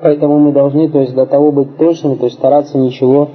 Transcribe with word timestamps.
Поэтому 0.00 0.38
мы 0.38 0.52
должны, 0.52 0.88
то 0.88 1.00
есть, 1.00 1.12
для 1.12 1.26
того 1.26 1.52
быть 1.52 1.76
точными, 1.76 2.14
то 2.14 2.24
есть 2.24 2.38
стараться 2.38 2.78
ничего 2.78 3.28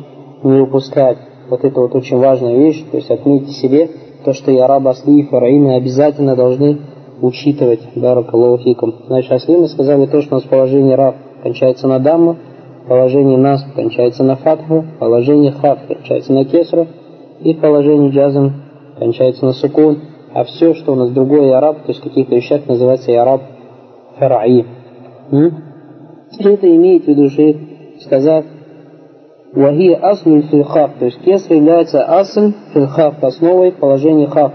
не 0.43 0.59
упускать. 0.59 1.17
Вот 1.49 1.63
это 1.63 1.79
вот 1.79 1.95
очень 1.95 2.17
важная 2.17 2.57
вещь, 2.57 2.83
то 2.89 2.97
есть 2.97 3.09
отметьте 3.11 3.51
себе 3.51 3.89
то, 4.25 4.33
что 4.33 4.51
и 4.51 4.57
араб 4.57 4.87
асли, 4.87 5.19
и 5.19 5.23
фараимы 5.23 5.75
обязательно 5.75 6.35
должны 6.35 6.79
учитывать. 7.21 7.81
Баракаллаху 7.95 8.63
фикум. 8.63 8.93
Значит, 9.07 9.31
асли 9.31 9.55
мы 9.55 9.67
сказали 9.67 10.05
то, 10.07 10.21
что 10.21 10.35
у 10.35 10.39
нас 10.39 10.47
положение 10.47 10.95
раб 10.95 11.15
кончается 11.43 11.87
на 11.87 11.99
дамму, 11.99 12.37
положение 12.87 13.37
нас 13.37 13.63
кончается 13.75 14.23
на 14.23 14.35
фатху, 14.35 14.83
положение 14.99 15.51
хат 15.51 15.79
кончается 15.87 16.33
на 16.33 16.43
кесру, 16.43 16.87
и 17.39 17.53
положение 17.53 18.09
джазм 18.11 18.53
кончается 18.97 19.45
на 19.45 19.53
сукун, 19.53 19.99
а 20.33 20.43
все, 20.43 20.73
что 20.73 20.93
у 20.93 20.95
нас 20.95 21.11
другое 21.11 21.55
араб, 21.55 21.83
то 21.83 21.89
есть 21.89 21.99
в 21.99 22.03
каких-то 22.03 22.35
вещах 22.35 22.67
называется 22.67 23.21
араб 23.21 23.41
фараи. 24.17 24.65
Это 26.38 26.76
имеет 26.76 27.04
в 27.04 27.08
виду 27.08 27.28
шейх, 27.28 27.56
сказав, 28.00 28.44
Вахия 29.54 29.96
аслу 29.96 30.40
фильхаф, 30.42 30.92
то 30.98 31.04
есть 31.04 31.20
кеср 31.22 31.52
является 31.54 32.02
асль 32.04 32.52
фильхаф, 32.72 33.22
основой 33.22 33.72
положения 33.72 34.26
хав. 34.26 34.52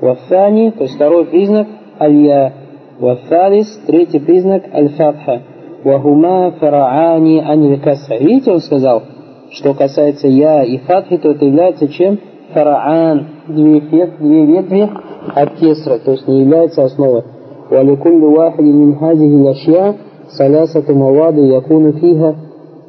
Вафани, 0.00 0.70
то 0.70 0.84
есть 0.84 0.94
второй 0.94 1.26
признак 1.26 1.66
аль-я. 2.00 2.52
Вафалис, 2.98 3.82
третий 3.86 4.20
признак 4.20 4.64
аль-фатха. 4.72 5.42
Вахума 5.84 6.52
фараани 6.52 7.40
аниль 7.40 7.80
касра. 7.80 8.16
Видите, 8.16 8.52
он 8.52 8.60
сказал, 8.60 9.02
что 9.50 9.74
касается 9.74 10.28
я 10.28 10.64
и 10.64 10.78
фатхи, 10.78 11.18
то 11.18 11.30
это 11.30 11.44
является 11.44 11.88
чем? 11.88 12.18
Фараан, 12.54 13.26
две, 13.48 13.80
две 13.80 14.46
ветви 14.46 14.90
от 15.34 15.56
кесра, 15.56 15.98
то 15.98 16.12
есть 16.12 16.26
не 16.26 16.40
является 16.40 16.84
основой. 16.84 17.24
ولكل 17.70 18.24
واحد 18.24 18.62
من 18.62 18.94
هذه 18.94 19.26
الأشياء 19.40 19.94
салясату 20.37 20.95
мавады 20.95 21.41
якуну 21.41 21.93
фига, 21.93 22.35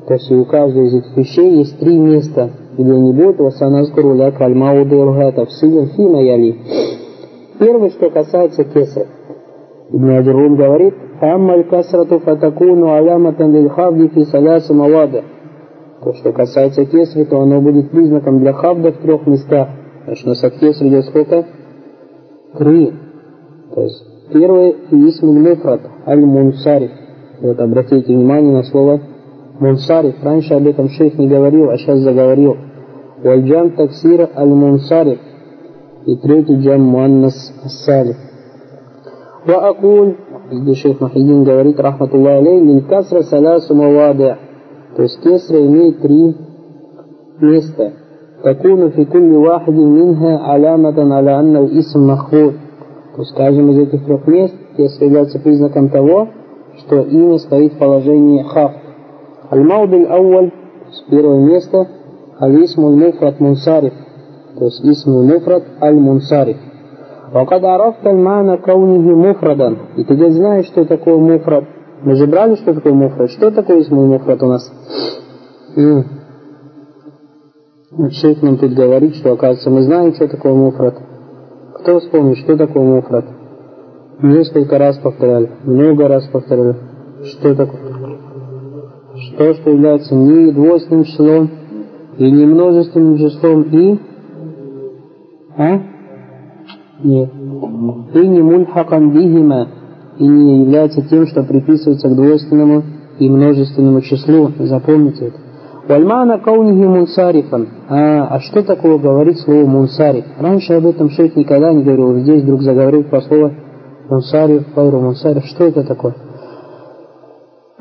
то 0.06 0.14
есть 0.14 0.30
у 0.30 0.44
каждой 0.44 0.86
из 0.86 0.94
этих 0.94 1.16
вещей 1.16 1.58
есть 1.58 1.78
три 1.78 1.96
места, 1.96 2.50
где 2.76 2.92
они 2.92 3.12
будут 3.12 3.38
васаназгуру 3.38 4.14
ля 4.14 4.30
кальмау 4.32 4.84
дургата 4.84 5.46
в 5.46 5.52
сыне 5.52 5.86
фима 5.86 6.22
яли. 6.22 6.56
Первое, 7.58 7.90
что 7.90 8.10
касается 8.10 8.64
кесарь. 8.64 9.06
Ибн 9.90 10.10
Аджирун 10.10 10.56
говорит, 10.56 10.94
«Аммаль 11.20 11.64
касрату 11.64 12.18
фатакуну 12.18 12.92
аляматан 12.92 13.52
лил 13.52 13.68
хавди 13.70 14.08
фи 14.08 14.24
салясу 14.24 14.74
мавада». 14.74 15.22
То, 16.02 16.12
что 16.14 16.32
касается 16.32 16.84
кесри, 16.84 17.24
то 17.24 17.40
оно 17.40 17.60
будет 17.60 17.90
признаком 17.90 18.40
для 18.40 18.52
хавда 18.52 18.92
в 18.92 18.98
трех 18.98 19.26
местах. 19.26 19.68
Потому 20.00 20.16
что 20.16 20.26
у 20.26 20.28
нас 20.30 20.44
от 20.44 20.54
кесри 20.58 20.88
идет 20.88 21.06
сколько? 21.06 21.46
Три. 22.58 22.92
То 23.74 23.82
есть 23.82 24.04
первое– 24.32 24.74
есть 24.90 25.22
муфрат, 25.22 25.80
аль-мунсариф. 26.06 26.90
Вот 27.41 27.59
обратите 27.59 28.13
внимание 28.13 28.53
на 28.53 28.63
слово 28.63 28.99
мунсариф. 29.59 30.15
Раньше 30.23 30.53
об 30.53 30.67
этом 30.67 30.89
шейх 30.89 31.17
не 31.17 31.27
говорил, 31.27 31.69
а 31.69 31.77
сейчас 31.77 31.99
заговорил. 31.99 32.57
Вальджам 33.23 33.71
таксир 33.71 34.29
аль-мунсариф. 34.35 35.19
И 36.05 36.15
третий 36.17 36.55
джам 36.55 36.81
муаннас 36.81 37.53
ассалиф. 37.63 38.17
وأقول 39.47 40.15
здесь 40.51 40.77
шейх 40.77 40.99
Махидин 40.99 41.43
говорит, 41.43 41.79
рахматуллах 41.79 42.39
алей, 42.39 42.59
лилькасра 42.61 43.21
саласу 43.21 43.75
мавады. 43.75 44.37
То 44.95 45.03
есть 45.03 45.21
кесра 45.21 45.65
имеет 45.65 46.01
три 46.01 46.35
места. 47.39 47.93
تكون 48.43 48.89
في 48.89 49.05
كل 49.05 49.35
واحد 49.35 49.73
منها 49.73 50.37
علامة 50.37 51.15
على 51.15 51.39
أن 51.39 51.55
الاسم 51.55 52.07
مخفوض. 52.07 52.53
То 53.15 53.21
есть 53.21 53.35
каждым 53.35 53.71
из 53.71 53.79
этих 53.79 54.05
трех 54.05 54.27
мест 54.27 54.55
кесра 54.77 55.05
является 55.05 55.39
признаком 55.39 55.89
того, 55.89 56.29
что 56.79 57.01
имя 57.01 57.37
стоит 57.37 57.73
в 57.73 57.77
положении 57.77 58.43
хафт. 58.43 58.77
Аль-Маудуль 59.51 60.05
Ауаль, 60.05 60.51
первое 61.09 61.39
место, 61.39 61.87
Аль-Исмуль 62.41 62.95
Муфрат 62.95 63.39
Мунсариф, 63.39 63.93
то 64.57 64.65
есть 64.65 64.81
Исмуль 64.83 65.25
Муфрат 65.25 65.63
Аль-Мунсариф. 65.81 66.57
وقد 67.33 67.65
عرفت 67.65 68.07
المعنى 68.07 68.57
كونه 68.57 69.15
مفردا. 69.15 69.77
И 69.97 70.03
ты 70.03 70.31
знаешь, 70.31 70.65
что 70.65 70.85
такое 70.85 71.17
муфрат. 71.17 71.63
Мы 72.01 72.15
же 72.15 72.25
брали, 72.25 72.55
что 72.55 72.73
такое 72.73 72.93
муфрат. 72.93 73.29
Что 73.31 73.51
такое 73.51 73.81
Исмуль 73.81 74.07
Муфрат 74.07 74.41
у 74.41 74.47
нас? 74.47 74.71
Вот 77.91 78.13
шейх 78.13 78.41
нам 78.41 78.57
тут 78.57 78.73
говорит, 78.73 79.15
что, 79.15 79.33
оказывается, 79.33 79.69
мы 79.69 79.81
знаем, 79.83 80.13
что 80.13 80.27
такое 80.27 80.53
муфрат. 80.53 80.95
Кто 81.75 81.99
вспомнит, 81.99 82.37
что 82.37 82.57
такое 82.57 82.83
муфрат? 82.83 83.25
Несколько 84.22 84.78
раз 84.78 84.96
повторяли, 84.98 85.50
много 85.64 86.08
раз 86.08 86.26
повторяли. 86.28 86.76
Что 87.24 87.54
такое? 87.54 87.80
Что, 89.16 89.54
что 89.54 89.70
является 89.70 90.14
не 90.14 90.52
двойственным 90.52 91.04
числом, 91.04 91.50
и 92.18 92.30
не 92.30 92.46
множественным 92.46 93.18
числом, 93.18 93.62
и... 93.62 93.98
А? 95.56 95.80
Нет. 97.02 97.30
И 98.14 98.26
не 98.26 98.40
мульхакан 98.40 99.10
бихима, 99.10 99.68
и 100.18 100.26
не 100.26 100.62
является 100.62 101.02
тем, 101.02 101.26
что 101.26 101.42
приписывается 101.42 102.08
к 102.08 102.14
двойственному 102.14 102.82
и 103.18 103.28
множественному 103.28 104.00
числу. 104.00 104.50
Запомните 104.60 105.26
это. 105.26 105.38
Вальмана 105.88 106.38
каунихи 106.38 106.86
мунсарифан. 106.86 107.68
А, 107.88 108.26
а 108.30 108.40
что 108.40 108.62
такое 108.62 108.98
говорит 108.98 109.38
слово 109.38 109.66
мунсариф? 109.66 110.24
Раньше 110.38 110.74
об 110.74 110.86
этом 110.86 111.10
шейх 111.10 111.36
никогда 111.36 111.72
не 111.72 111.82
говорил. 111.82 112.20
Здесь 112.20 112.42
вдруг 112.42 112.62
заговорил 112.62 113.04
по 113.04 113.20
слову 113.20 113.52
мунсариф, 114.08 114.68
файру 114.74 115.00
мунсариф. 115.00 115.44
Что 115.46 115.64
это 115.64 115.84
такое? 115.84 116.14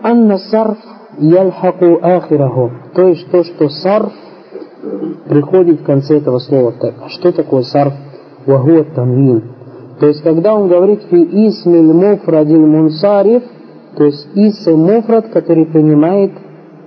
Анна 0.02 0.38
сарф 0.38 0.78
яльхаку 1.18 2.00
ахираху. 2.02 2.72
То 2.94 3.08
есть 3.08 3.30
то, 3.32 3.44
что 3.44 3.70
сарф 3.70 4.12
приходит 5.28 5.82
в 5.82 5.86
конце 5.86 6.18
этого 6.18 6.40
слова. 6.40 6.74
Так, 6.74 6.96
а 7.06 7.10
что 7.10 7.32
такое 7.32 7.64
сарф? 7.64 7.94
Вагуа 8.46 8.84
танвин. 8.84 9.44
То 10.00 10.08
есть, 10.08 10.22
когда 10.22 10.56
он 10.56 10.68
говорит 10.68 11.04
фи 11.04 11.16
исмиль 11.48 11.94
муфрадил 11.94 12.66
мунсариф, 12.66 13.44
то 13.96 14.04
есть 14.04 14.28
исм 14.34 14.80
муфрад, 14.80 15.30
который 15.30 15.66
принимает 15.66 16.32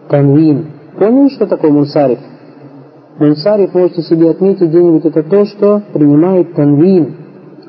танвин. 0.08 0.72
Поняли, 0.98 1.28
что 1.30 1.46
такое 1.46 1.70
мунсариф? 1.70 2.18
Мунсариф 3.18 3.72
можете 3.72 4.02
себе 4.02 4.30
отметить 4.30 4.68
где-нибудь, 4.68 5.04
это 5.06 5.22
то, 5.22 5.44
что 5.46 5.82
принимает 5.92 6.54
танвин. 6.54 7.16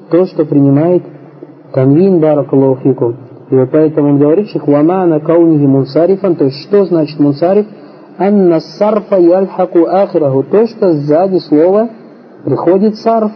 То, 0.09 0.25
что 0.25 0.45
принимает 0.45 1.03
танвин, 1.73 2.19
баракаллаху 2.19 3.15
И 3.49 3.55
вот 3.55 3.69
поэтому 3.71 4.09
он 4.09 4.19
говорит, 4.19 4.49
что 4.49 4.59
хвамана 4.59 5.19
каунихи 5.19 5.65
мунсарифан, 5.65 6.35
то 6.35 6.45
есть 6.45 6.57
что 6.67 6.85
значит 6.85 7.19
мунсариф? 7.19 7.65
Анна 8.17 8.59
сарфа 8.59 9.17
яльхаку 9.19 9.85
ахираху, 9.85 10.43
то, 10.43 10.67
что 10.67 10.93
сзади 10.93 11.37
слова 11.37 11.89
приходит 12.43 12.95
сарф. 12.97 13.31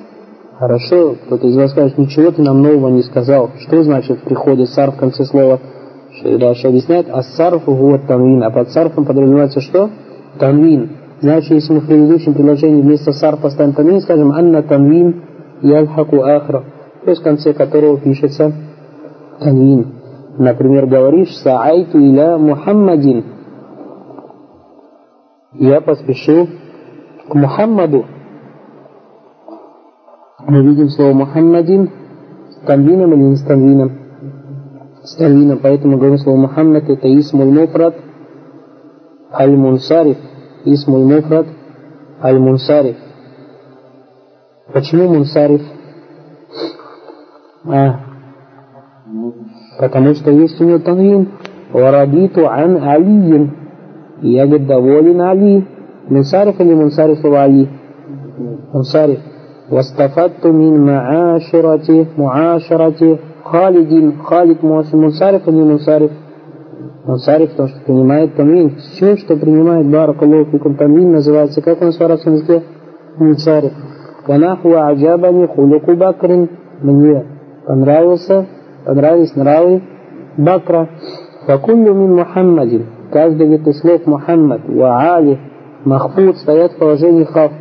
Хорошо, 0.58 1.16
кто-то 1.26 1.48
из 1.48 1.56
вас 1.56 1.72
скажет, 1.72 1.98
ничего 1.98 2.32
ты 2.32 2.42
нам 2.42 2.62
нового 2.62 2.90
не 2.90 3.04
сказал. 3.04 3.50
Что 3.60 3.84
значит 3.84 4.22
приходит 4.22 4.70
сарф 4.70 4.96
в 4.96 4.98
конце 4.98 5.26
слова? 5.26 5.60
Что 6.20 6.38
дальше 6.38 6.68
объясняет, 6.68 7.08
а 7.10 7.22
сарфу 7.24 7.74
вот 7.74 8.06
танвин, 8.08 8.44
а 8.44 8.52
под 8.52 8.70
сарфом 8.70 9.06
подразумевается 9.06 9.62
что? 9.62 9.90
Танвин. 10.38 10.98
Значит, 11.22 11.52
если 11.52 11.74
мы 11.74 11.80
в 11.82 11.88
предыдущем 11.88 12.34
предложении 12.34 12.82
вместо 12.82 13.12
сарф 13.12 13.40
поставим 13.40 13.74
танвин, 13.74 14.02
скажем, 14.02 14.32
анна 14.32 14.64
танвин 14.64 15.22
яльхаку 15.62 16.22
ахра, 16.24 16.64
то 17.04 17.10
есть 17.10 17.22
в 17.22 17.24
конце 17.24 17.54
которого 17.54 18.00
пишется 18.00 18.54
танвин. 19.40 19.96
Например, 20.38 20.86
говоришь, 20.86 21.36
саайту 21.38 22.00
иля 22.00 22.38
Мухаммадин. 22.38 23.26
Я 25.54 25.82
поспешил 25.82 26.48
к 27.28 27.34
Мухаммаду. 27.34 28.06
Мы 30.48 30.64
видим 30.64 30.90
слово 30.90 31.14
Мухаммадин 31.14 31.90
с 32.52 32.66
танвином 32.66 33.14
или 33.14 33.22
не 33.22 33.36
с 33.36 33.44
танвином? 33.44 33.92
С 35.04 35.16
танвином, 35.16 35.60
поэтому 35.62 35.98
говорим 35.98 36.18
слово 36.18 36.38
Мухаммад 36.38 36.88
это 36.88 37.08
Исмуль 37.20 37.50
Муфрат 37.52 37.96
Аль-Мунсариф. 39.34 40.18
Исмуль 40.66 41.04
Муфрат 41.04 41.48
Аль-Мунсариф. 42.22 42.98
Почему 44.74 45.10
Мунсариф? 45.10 45.62
А, 47.69 48.01
потому 49.79 50.15
что 50.15 50.31
есть 50.31 50.61
у 50.61 50.65
него 50.65 50.79
танвин. 50.79 51.29
Варадиту 51.73 52.49
ан 52.49 52.83
алиин. 52.83 53.51
Я, 54.23 54.47
говорит, 54.47 54.67
доволен 54.67 55.21
Али. 55.21 55.67
Мунсариф 56.09 56.61
или 56.61 56.75
Мунсариф 56.75 57.19
слово 57.21 57.43
Али? 57.43 57.69
Мунсариф. 58.73 59.21
واستفدت 59.71 60.47
من 60.47 60.87
معاشرة 60.87 62.07
معاشرة 62.19 63.19
خالد 63.45 64.13
خالد 64.23 64.65
منصرف 64.95 65.49
или 65.49 65.65
мунсариф? 65.65 66.11
Мунсариф, 67.05 67.51
потому 67.51 67.69
что 67.69 67.81
принимает 67.81 68.35
тамин. 68.37 68.77
Все, 68.77 69.17
что 69.17 69.37
принимает 69.37 69.87
баракаллаху 69.89 70.51
фикум 70.51 70.75
тамин, 70.77 71.13
называется, 71.13 71.63
как 71.63 71.81
у 71.81 71.85
нас 71.85 71.97
в 71.97 72.01
арабском 72.01 72.35
языке? 72.35 72.63
Мунсариф. 73.19 73.73
Ванаху 74.27 74.75
аджабани 74.77 75.47
хулуку 75.47 75.95
бакрин. 75.95 76.49
Мне 76.83 77.25
понравился, 77.72 78.48
понравились 78.86 79.34
нравы 79.34 79.82
Бакра. 80.36 80.90
Факуллю 81.48 81.94
мин 81.94 82.16
Мухаммадин. 82.16 82.86
Каждый 83.14 83.56
из 83.56 83.80
слов 83.80 84.06
Мухаммад, 84.06 84.68
ва 84.68 85.16
Али, 85.16 85.40
Махфуд 85.86 86.36
стоят 86.40 86.74
в 86.74 86.78
положении 86.78 87.24
хафт. 87.24 87.56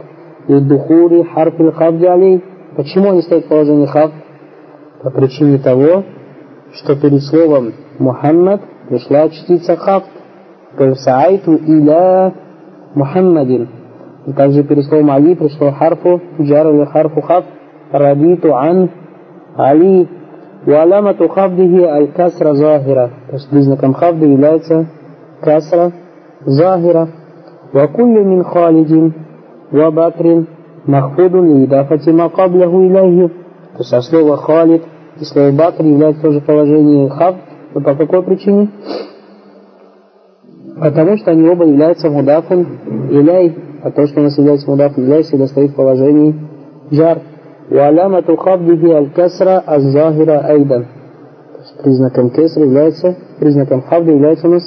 И 0.49 0.59
духури 0.59 1.23
харфиль 1.33 1.71
хафди 1.71 2.07
алей. 2.07 2.45
Почему 2.77 3.11
они 3.11 3.23
стоят 3.23 3.45
в 3.45 3.49
положении 3.49 3.87
хафт? 3.87 4.15
По 5.05 5.11
причине 5.11 5.59
того, 5.59 6.03
что 6.73 6.97
перед 6.97 7.23
словом 7.23 7.73
Мухаммад 8.01 8.62
пришла 8.89 9.29
частица 9.29 9.77
хафт. 9.77 10.11
То 10.77 10.87
иля 10.87 12.35
Мухаммадин. 12.97 13.69
И 14.27 14.33
также 14.33 14.65
перед 14.65 14.85
словом 14.87 15.12
Али 15.12 15.37
пришло 15.37 15.71
харфу 15.71 16.21
джар 16.41 16.69
или 16.69 16.85
харфу 16.87 17.21
хафт. 17.21 17.47
Радиту 17.93 18.55
ан 18.55 18.91
Али 19.69 20.09
Валамату 20.65 21.29
хавдихи 21.29 21.83
аль-касра 21.85 22.55
захира. 22.55 23.11
То 23.29 23.35
есть 23.35 23.49
признаком 23.51 23.95
хавды 23.95 24.27
является 24.27 24.87
касра 25.41 25.93
захира. 26.45 27.09
Вакулли 27.73 28.23
мин 28.23 28.45
халидин 28.45 29.15
ва 29.71 29.91
бакрин 29.91 30.49
махфудун 30.87 31.62
и 31.62 31.67
дафатима 31.67 32.31
кабляху 32.31 32.87
иляхи. 32.87 33.29
То 33.29 33.79
есть 33.79 33.93
от 33.93 34.05
слова 34.05 34.37
халид 34.37 34.83
и 35.19 35.25
слово 35.25 35.53
бакр 35.53 35.85
является 35.85 36.23
тоже 36.23 36.41
положение 36.41 37.09
хав. 37.11 37.37
Но 37.75 37.81
по 37.81 37.95
какой 37.95 38.23
причине? 38.23 38.71
Потому 40.79 41.17
что 41.19 41.31
они 41.31 41.49
оба 41.49 41.65
являются 41.67 42.11
мудафун 42.11 42.67
иляй. 43.11 43.57
А 43.83 43.91
то, 43.91 44.07
что 44.07 44.21
у 44.21 44.25
нас 44.25 44.37
является 44.37 44.71
мудафун 44.71 45.05
иляй, 45.05 45.23
всегда 45.23 45.47
стоит 45.47 45.71
в 45.71 45.75
положении 45.75 46.35
джар. 46.93 47.21
وعلامة 47.72 48.36
خفضه 48.36 49.00
الكسرة 49.00 49.64
الظاهرة 49.76 50.50
أيضا. 50.50 50.86
Признаком 51.84 52.30
кесра 52.30 52.64
является, 52.64 53.16
признаком 53.40 53.82
хавда 53.82 54.12
является 54.12 54.48
у 54.48 54.52
нас 54.52 54.64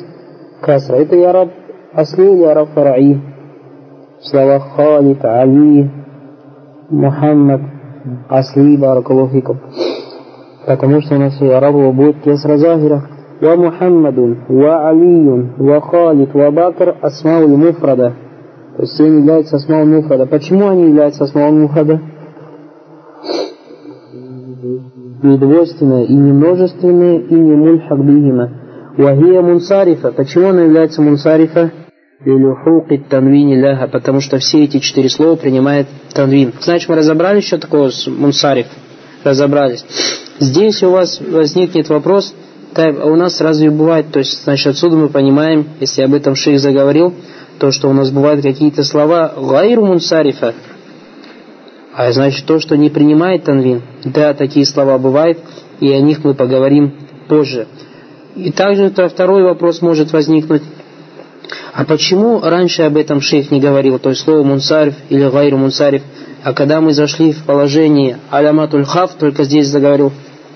касра. 0.61 0.97
Это 0.97 1.17
я 1.17 1.33
раб 1.33 1.49
أصلي 1.95 2.35
или 2.35 2.45
раб 2.45 2.69
фараи. 2.75 3.21
Слова 4.21 4.59
Халид, 4.59 5.25
Али, 5.25 5.91
Мухаммад, 6.91 7.61
Асли, 8.29 8.77
Баракаллаху 8.77 9.31
фикум. 9.31 9.59
Потому 10.67 11.01
что 11.01 11.15
у 11.15 11.19
нас 11.19 11.41
у 11.41 11.51
арабов 11.51 11.95
будет 11.95 12.21
кесра 12.23 12.57
захира. 12.57 13.03
ومحمد 13.43 14.37
وعلي 14.51 15.47
وخالد 15.61 16.29
وبكر 16.35 16.95
أسماء 17.03 17.45
المفردة. 17.45 18.13
То 18.77 18.83
есть 18.83 19.01
они 19.01 19.19
являются 19.19 19.57
асмау 19.57 19.85
муфрада. 19.87 20.27
Почему 20.27 20.69
они 20.69 20.85
являются 20.85 21.25
асмау 21.25 21.53
муфрада? 21.53 22.01
Недвойственное 25.24 26.04
и 26.04 26.14
не 26.14 26.32
множественное 26.32 27.20
и 27.20 27.34
не 27.34 27.56
мульхак 27.56 28.00
бигима. 28.06 28.52
Вахия 28.98 29.42
мунсарифа. 29.42 30.12
Почему 30.12 30.50
она 30.50 30.64
является 30.64 31.02
мунсарифа? 31.02 31.72
Лилюхуки 32.26 33.04
танвини 33.10 33.56
ляха, 33.56 33.88
потому 33.88 34.22
что 34.22 34.38
все 34.38 34.64
эти 34.64 34.80
четыре 34.80 35.10
слова 35.10 35.36
принимает 35.36 35.88
танвин. 36.14 36.54
Значит, 36.62 36.90
мы 36.90 36.96
разобрались, 36.96 37.46
что 37.46 37.58
такое 37.58 37.92
мунсариф? 38.08 38.68
Разобрались. 39.24 39.86
Здесь 40.40 40.84
у 40.84 40.92
вас 40.92 41.20
возникнет 41.20 41.90
вопрос, 41.90 42.34
а 42.76 43.06
у 43.06 43.16
нас 43.16 43.40
разве 43.42 43.70
бывает, 43.70 44.08
то 44.12 44.20
есть, 44.20 44.44
значит, 44.44 44.68
отсюда 44.68 44.96
мы 44.96 45.10
понимаем, 45.10 45.68
если 45.80 46.04
об 46.04 46.14
этом 46.14 46.36
шейх 46.36 46.60
заговорил, 46.60 47.14
то, 47.60 47.72
что 47.72 47.90
у 47.90 47.94
нас 47.94 48.10
бывают 48.10 48.42
какие-то 48.42 48.84
слова 48.84 49.34
гайру 49.38 49.86
мунсарифа, 49.86 50.54
а 51.96 52.12
значит, 52.12 52.46
то, 52.46 52.60
что 52.60 52.76
не 52.76 52.90
принимает 52.90 53.44
танвин. 53.44 53.82
Да, 54.04 54.34
такие 54.34 54.66
слова 54.66 54.98
бывают, 54.98 55.40
и 55.80 55.92
о 55.92 56.02
них 56.02 56.24
мы 56.24 56.34
поговорим 56.34 56.94
позже. 57.28 57.68
И 58.36 58.52
также 58.52 58.90
второй 58.90 59.44
вопрос 59.44 59.82
может 59.82 60.12
возникнуть. 60.12 60.64
А 61.74 61.86
почему 61.86 62.40
раньше 62.42 62.84
об 62.84 62.98
этом 62.98 63.22
шейх 63.22 63.52
не 63.52 63.60
говорил, 63.60 64.00
то 64.00 64.10
есть 64.10 64.22
слово 64.22 64.44
мунсариф 64.44 64.96
или 65.10 65.28
гайру 65.30 65.58
мунсариф, 65.58 66.02
а 66.44 66.54
когда 66.54 66.82
мы 66.82 66.94
зашли 66.94 67.32
в 67.32 67.44
положение 67.44 68.18
аляматуль 68.30 68.86
хав, 68.86 69.14
только 69.14 69.44
здесь 69.44 69.68
заговорил, 69.68 70.12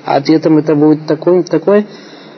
ответом 0.05 0.57
это 0.57 0.75
будет 0.75 1.05
такой, 1.05 1.43
такой, 1.43 1.85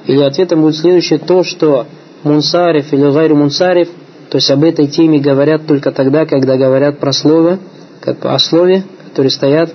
или 0.08 0.22
ответом 0.22 0.62
будет 0.62 0.76
следующее, 0.76 1.20
то, 1.20 1.44
что 1.44 1.88
мунсариф 2.24 2.92
или 2.94 3.10
гайру 3.10 3.36
мунсариф, 3.36 3.90
то 4.30 4.38
есть 4.38 4.52
об 4.52 4.64
этой 4.64 4.88
теме 4.88 5.20
говорят 5.20 5.68
только 5.68 5.92
тогда, 5.92 6.26
когда 6.26 6.58
говорят 6.58 7.00
про 7.00 7.12
слово, 7.12 7.60
как 8.00 8.26
о 8.26 8.40
слове, 8.40 8.84
которые 9.10 9.32
стоят 9.32 9.72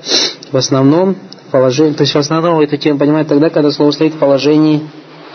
в 0.51 0.57
основном 0.57 1.17
положении, 1.51 1.93
то 1.93 2.03
есть 2.03 2.15
в 2.15 2.19
основном 2.19 2.61
эту 2.61 2.77
тему 2.77 2.99
понимают 2.99 3.29
тогда, 3.29 3.51
когда 3.51 3.71
слово 3.71 3.91
стоит 3.93 4.15
в 4.15 4.19
положении 4.19 4.83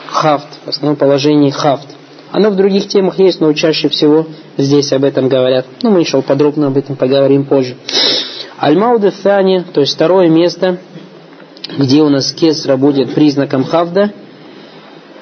хафт, 0.07 0.47
в 0.65 0.69
основном 0.69 0.95
положении 0.95 1.50
хафт. 1.50 1.88
Оно 2.31 2.50
в 2.50 2.56
других 2.56 2.88
темах 2.88 3.19
есть, 3.19 3.39
но 3.39 3.51
чаще 3.53 3.89
всего 3.89 4.27
здесь 4.57 4.91
об 4.94 5.03
этом 5.03 5.30
говорят. 5.30 5.65
Ну, 5.81 5.91
мы 5.91 6.01
еще 6.01 6.21
подробно 6.21 6.68
об 6.68 6.77
этом 6.77 6.95
поговорим 6.95 7.45
позже. 7.45 7.75
Аль-Мауд 8.62 9.13
Фани, 9.13 9.63
то 9.74 9.81
есть 9.81 9.95
второе 9.95 10.30
место, 10.30 10.77
где 11.77 12.01
у 12.01 12.09
нас 12.09 12.31
кесра 12.31 12.75
будет 12.75 13.13
признаком 13.13 13.63
хавда, 13.63 14.12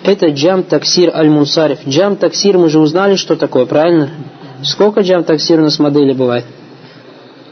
это 0.04 0.30
джам 0.30 0.64
таксир 0.64 1.16
аль-мунсариф. 1.16 1.80
Джам 1.88 2.16
таксир 2.16 2.58
мы 2.58 2.70
же 2.70 2.80
узнали, 2.80 3.16
что 3.16 3.36
такое, 3.36 3.66
правильно? 3.66 4.10
Сколько 4.64 5.02
джам 5.02 5.24
таксир 5.24 5.60
у 5.60 5.64
нас 5.64 5.80
модели 5.80 6.14
бывает? 6.14 6.46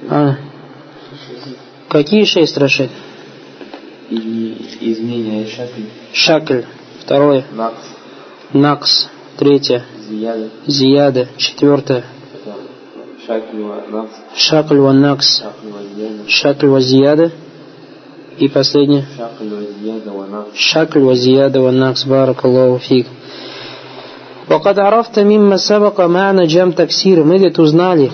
А. 0.08 0.37
Какие 1.88 2.25
шесть 2.25 2.56
Рашид? 2.56 2.90
Изменение 4.10 5.46
шакль. 5.46 5.82
Шакль. 6.12 6.62
Второе. 7.02 7.44
Накс. 7.52 7.82
Накс. 8.52 9.08
Третье. 9.37 9.84
Зияда. 10.08 10.48
Зияда. 10.66 11.28
Четвертое. 11.37 12.04
Шакль 13.26 13.60
ва 13.60 13.84
накс. 13.88 14.12
Шакль 14.37 14.78
ва 14.78 14.92
накс. 14.92 15.38
Шакль 15.38 15.69
ва 15.69 15.82
зияда. 15.82 16.28
Шакль 16.28 16.66
ва 16.66 16.81
зияда. 16.81 17.32
И 18.38 18.48
последнее. 18.48 19.06
Шакль 19.16 19.48
ва 19.48 19.62
зияда 19.62 20.10
ва 20.10 20.26
накс. 20.26 20.40
شكل 20.54 21.00
وزيادة 21.00 21.60
والنقص 21.60 22.04
بارك 22.04 22.44
الله 22.44 22.76
فيك 22.76 23.06
وقد 24.50 24.78
عرفت 24.78 25.19
مما 25.19 25.56
سبق 25.56 26.00
معنى 26.00 26.46
جام 26.46 26.72
تكسير 26.72 27.25
мы 27.25 27.38
где 27.38 27.62
узнали 27.62 28.10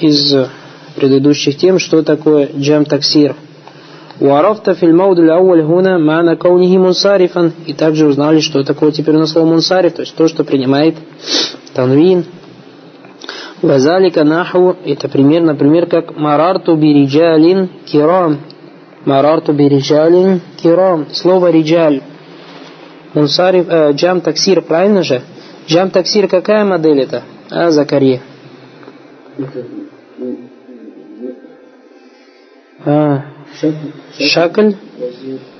из 0.00 0.34
э, 0.34 0.48
предыдущих 0.96 1.56
тем, 1.56 1.78
что 1.78 2.02
такое 2.02 2.48
джам 2.56 2.84
таксир. 2.84 3.36
Уарафта 4.20 4.74
фильмаудуль 4.74 5.30
ауаль 5.30 5.62
хуна 5.62 5.98
мана 5.98 6.36
каунихи 6.36 6.76
мунсарифан. 6.76 7.52
И 7.66 7.72
также 7.72 8.06
узнали, 8.06 8.40
что 8.40 8.62
такое 8.64 8.92
теперь 8.92 9.16
на 9.16 9.26
слово 9.26 9.46
мунсариф, 9.46 9.94
то 9.94 10.02
есть 10.02 10.14
то, 10.14 10.28
что 10.28 10.44
принимает 10.44 10.96
танвин. 11.74 12.24
Вазалика 13.62 14.24
наху, 14.24 14.76
это 14.84 15.08
пример, 15.08 15.42
например, 15.42 15.86
как 15.86 16.16
марарту 16.16 16.76
бириджалин 16.76 17.68
кирам. 17.86 18.40
Марарту 19.04 19.52
бириджалин 19.52 20.40
кирам. 20.62 21.06
Слово 21.12 21.50
риджаль. 21.50 22.02
Мунсариф, 23.14 23.66
э, 23.68 23.92
джам 23.92 24.20
таксир, 24.20 24.60
правильно 24.62 25.02
же? 25.02 25.22
Джам 25.66 25.90
таксир 25.90 26.28
какая 26.28 26.64
модель 26.64 27.00
это? 27.00 27.22
А, 27.50 27.70
Закарье. 27.70 28.20
А, 32.84 33.22
шакль. 34.18 34.72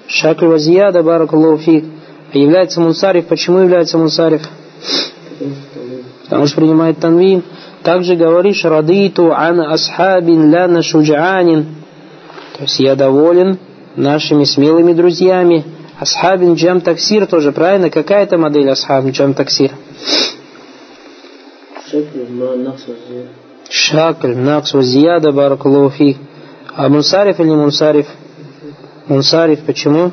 Шакль 0.07 0.47
вазияда, 0.47 1.03
баракаллаху 1.03 1.59
фик. 1.59 1.85
Является 2.33 2.81
мунсариф. 2.81 3.27
Почему 3.27 3.59
является 3.59 3.99
мунсариф? 3.99 4.43
Потому 6.25 6.47
что 6.47 6.57
принимает 6.57 6.99
танвин. 6.99 7.43
Также 7.83 8.15
говоришь 8.15 8.65
радиту 8.65 9.33
ан 9.33 9.61
асхабин 9.61 10.51
ляна 10.51 10.83
шуджанин. 10.83 11.67
То 12.57 12.63
есть 12.63 12.79
я 12.79 12.95
доволен 12.95 13.59
нашими 13.97 14.45
смелыми 14.45 14.93
друзьями. 14.93 15.65
Асхабин 15.99 16.55
джам 16.55 16.81
таксир 16.81 17.27
тоже, 17.27 17.53
правильно? 17.53 17.91
Какая 17.91 18.25
это 18.25 18.39
модель 18.39 18.71
асхабин 18.71 19.11
джам 19.11 19.35
таксир? 19.35 19.73
Шакль, 23.70 24.36
накс, 24.36 24.74
вазияда, 24.74 25.32
баракаллаху 25.32 25.90
фик. 25.90 26.18
А 26.76 26.90
мунсариф 26.90 27.40
или 27.40 27.50
мунсариф? 27.50 28.08
Мунсариф, 29.08 29.62
почему? 29.62 30.12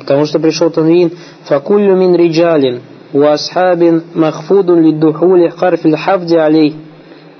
Потому 0.00 0.26
что 0.26 0.38
пришел 0.38 0.70
танвин. 0.70 1.12
Факуллю 1.44 1.96
мин 1.96 2.14
риджалин. 2.14 2.80
وأصحاب 3.14 4.02
مخفوض 4.14 4.70
للدخول 4.70 5.52
حرف 5.52 5.86
الحفظ 5.86 6.32
عليه 6.32 6.72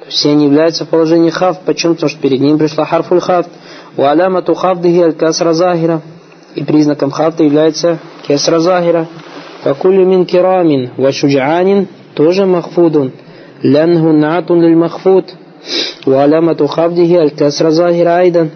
то 0.02 0.08
есть 0.08 0.26
они 0.26 0.46
являются 0.46 0.84
в 0.84 0.88
положении 0.88 1.30
хаф, 1.30 1.60
почему? 1.60 1.94
Потому 1.94 2.10
что 2.10 2.20
перед 2.20 2.40
ним 2.40 2.58
пришла 2.58 2.84
харфуль 2.84 3.20
хафт. 3.20 3.50
У 3.96 4.02
алямату 4.02 4.52
хафдихи 4.52 5.00
аль 5.00 5.12
касра 5.12 5.52
захира. 5.52 6.00
И 6.56 6.64
признаком 6.64 7.12
хафта 7.12 7.44
является 7.44 7.98
кесра 8.26 8.58
захира. 8.58 9.06
Факулю 9.62 10.04
мин 10.04 10.26
кирамин 10.26 10.90
ва 10.96 11.12
шуджанин 11.12 11.86
тоже 12.14 12.46
махфудун. 12.46 13.12
Махфуд. 14.75 15.33
У 16.05 16.11
алямату 16.11 16.67
хафдихи 16.67 17.15
аль 17.15 17.31
касра 17.31 17.71
захира 17.71 18.17
айдан. 18.17 18.51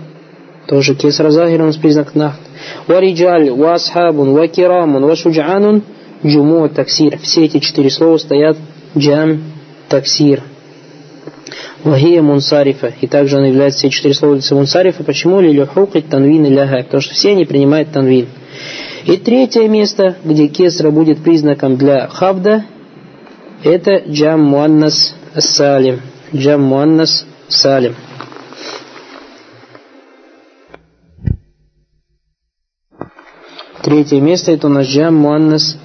Тоже 0.67 0.95
кесра 0.95 1.31
захира 1.31 1.63
у 1.63 1.67
нас 1.67 1.77
признак 1.77 2.15
нафт. 2.15 2.39
Вариджаль, 2.87 3.49
васхабун, 3.49 4.33
вакирамун, 4.33 5.03
вашуджанун, 5.05 5.83
джуму 6.25 6.69
таксир. 6.69 7.17
Все 7.19 7.45
эти 7.45 7.59
четыре 7.59 7.89
слова 7.89 8.17
стоят 8.17 8.57
джам 8.97 9.41
таксир. 9.89 10.43
Вахия 11.83 12.21
мунсарифа. 12.21 12.93
И 13.01 13.07
также 13.07 13.37
он 13.37 13.45
является 13.45 13.79
все 13.79 13.89
четыре 13.89 14.13
слова 14.13 14.35
лица 14.35 14.53
мунсарифа. 14.53 15.03
Почему? 15.03 15.41
Лилюхук 15.41 15.95
и 15.95 16.01
танвин. 16.01 16.45
Потому 16.83 17.01
что 17.01 17.13
все 17.15 17.31
они 17.31 17.45
принимают 17.45 17.91
танвин. 17.91 18.27
И 19.05 19.17
третье 19.17 19.67
место, 19.67 20.15
где 20.23 20.47
кесра 20.47 20.91
будет 20.91 21.23
признаком 21.23 21.75
для 21.75 22.07
хавда, 22.07 22.65
это 23.63 24.03
джам 24.09 24.41
муаннас 24.41 25.15
салим. 25.37 26.01
Джам 26.35 26.61
муаннас 26.61 27.25
салим. 27.47 27.95
Третье 33.83 34.21
место 34.21 34.51
это 34.51 34.67
у 34.67 34.69
нас 34.69 34.85
джам 34.85 35.15
муаннас 35.15 35.77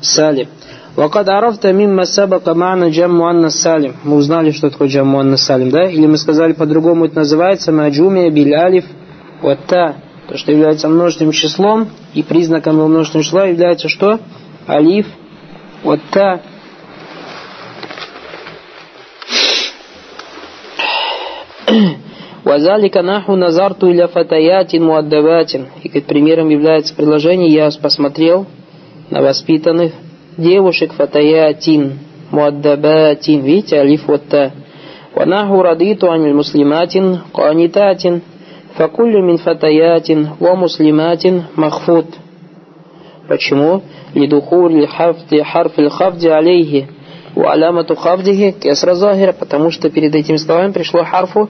салим. 0.00 0.48
Арафта 0.96 1.72
мимма 1.72 2.04
сабака 2.04 2.50
ма'на 2.50 2.90
джам 2.90 3.16
муаннас 3.16 3.60
салим. 3.60 3.96
Мы 4.04 4.16
узнали, 4.16 4.50
что 4.50 4.70
такое 4.70 4.88
джам 4.88 5.08
муаннас 5.08 5.46
да? 5.46 5.84
Или 5.90 6.06
мы 6.06 6.18
сказали 6.18 6.52
по-другому, 6.52 7.06
это 7.06 7.16
называется 7.16 7.72
маджумия 7.72 8.30
биль 8.30 8.54
алиф 8.54 8.84
ватта. 9.40 9.96
То, 10.28 10.36
что 10.36 10.52
является 10.52 10.88
множественным 10.88 11.32
числом, 11.32 11.88
и 12.14 12.22
признаком 12.22 12.76
множественного 12.76 13.24
числа 13.24 13.44
является 13.46 13.88
что? 13.88 14.20
Алиф 14.68 15.06
ватта. 15.82 16.42
Вазалика 22.44 23.02
наху 23.02 23.36
назарту 23.36 23.90
иля 23.90 24.08
фатаятин 24.08 24.84
муаддаватин. 24.84 25.68
И 25.82 25.88
как 25.88 26.04
примером 26.04 26.48
является 26.48 26.94
предложение 26.94 27.48
«Я 27.48 27.70
посмотрел 27.80 28.46
на 29.10 29.22
воспитанных 29.22 29.92
девушек 30.36 30.92
фатаятин 30.92 31.98
муаддабатин». 32.30 33.42
Видите, 33.42 33.78
алиф 33.78 34.06
вот 34.06 34.22
та. 34.28 34.52
Ванаху 35.14 35.62
радиту 35.62 36.10
аниль 36.10 36.34
муслиматин 36.34 37.20
канитатин. 37.34 38.22
Факуллю 38.74 39.22
мин 39.22 39.38
фатаятин 39.38 40.30
ва 40.40 40.54
муслиматин 40.54 41.44
махфут. 41.56 42.06
Почему? 43.28 43.82
Лидухур 44.14 44.72
хафти 44.88 45.42
харфил 45.42 45.90
хафди 45.90 46.28
алейхи. 46.28 46.88
У 47.34 47.46
алямату 47.46 47.94
хафдихи 47.94 48.52
кесра 48.52 48.94
захира, 48.94 49.32
потому 49.32 49.70
что 49.70 49.88
перед 49.90 50.14
этими 50.14 50.36
словами 50.36 50.72
пришло 50.72 51.02
харфу 51.04 51.48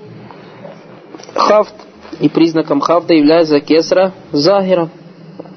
хафт, 1.35 1.75
и 2.21 2.29
признаком 2.29 2.81
хафта 2.81 3.15
является 3.15 3.61
кесра 3.61 4.13
захира. 4.33 4.89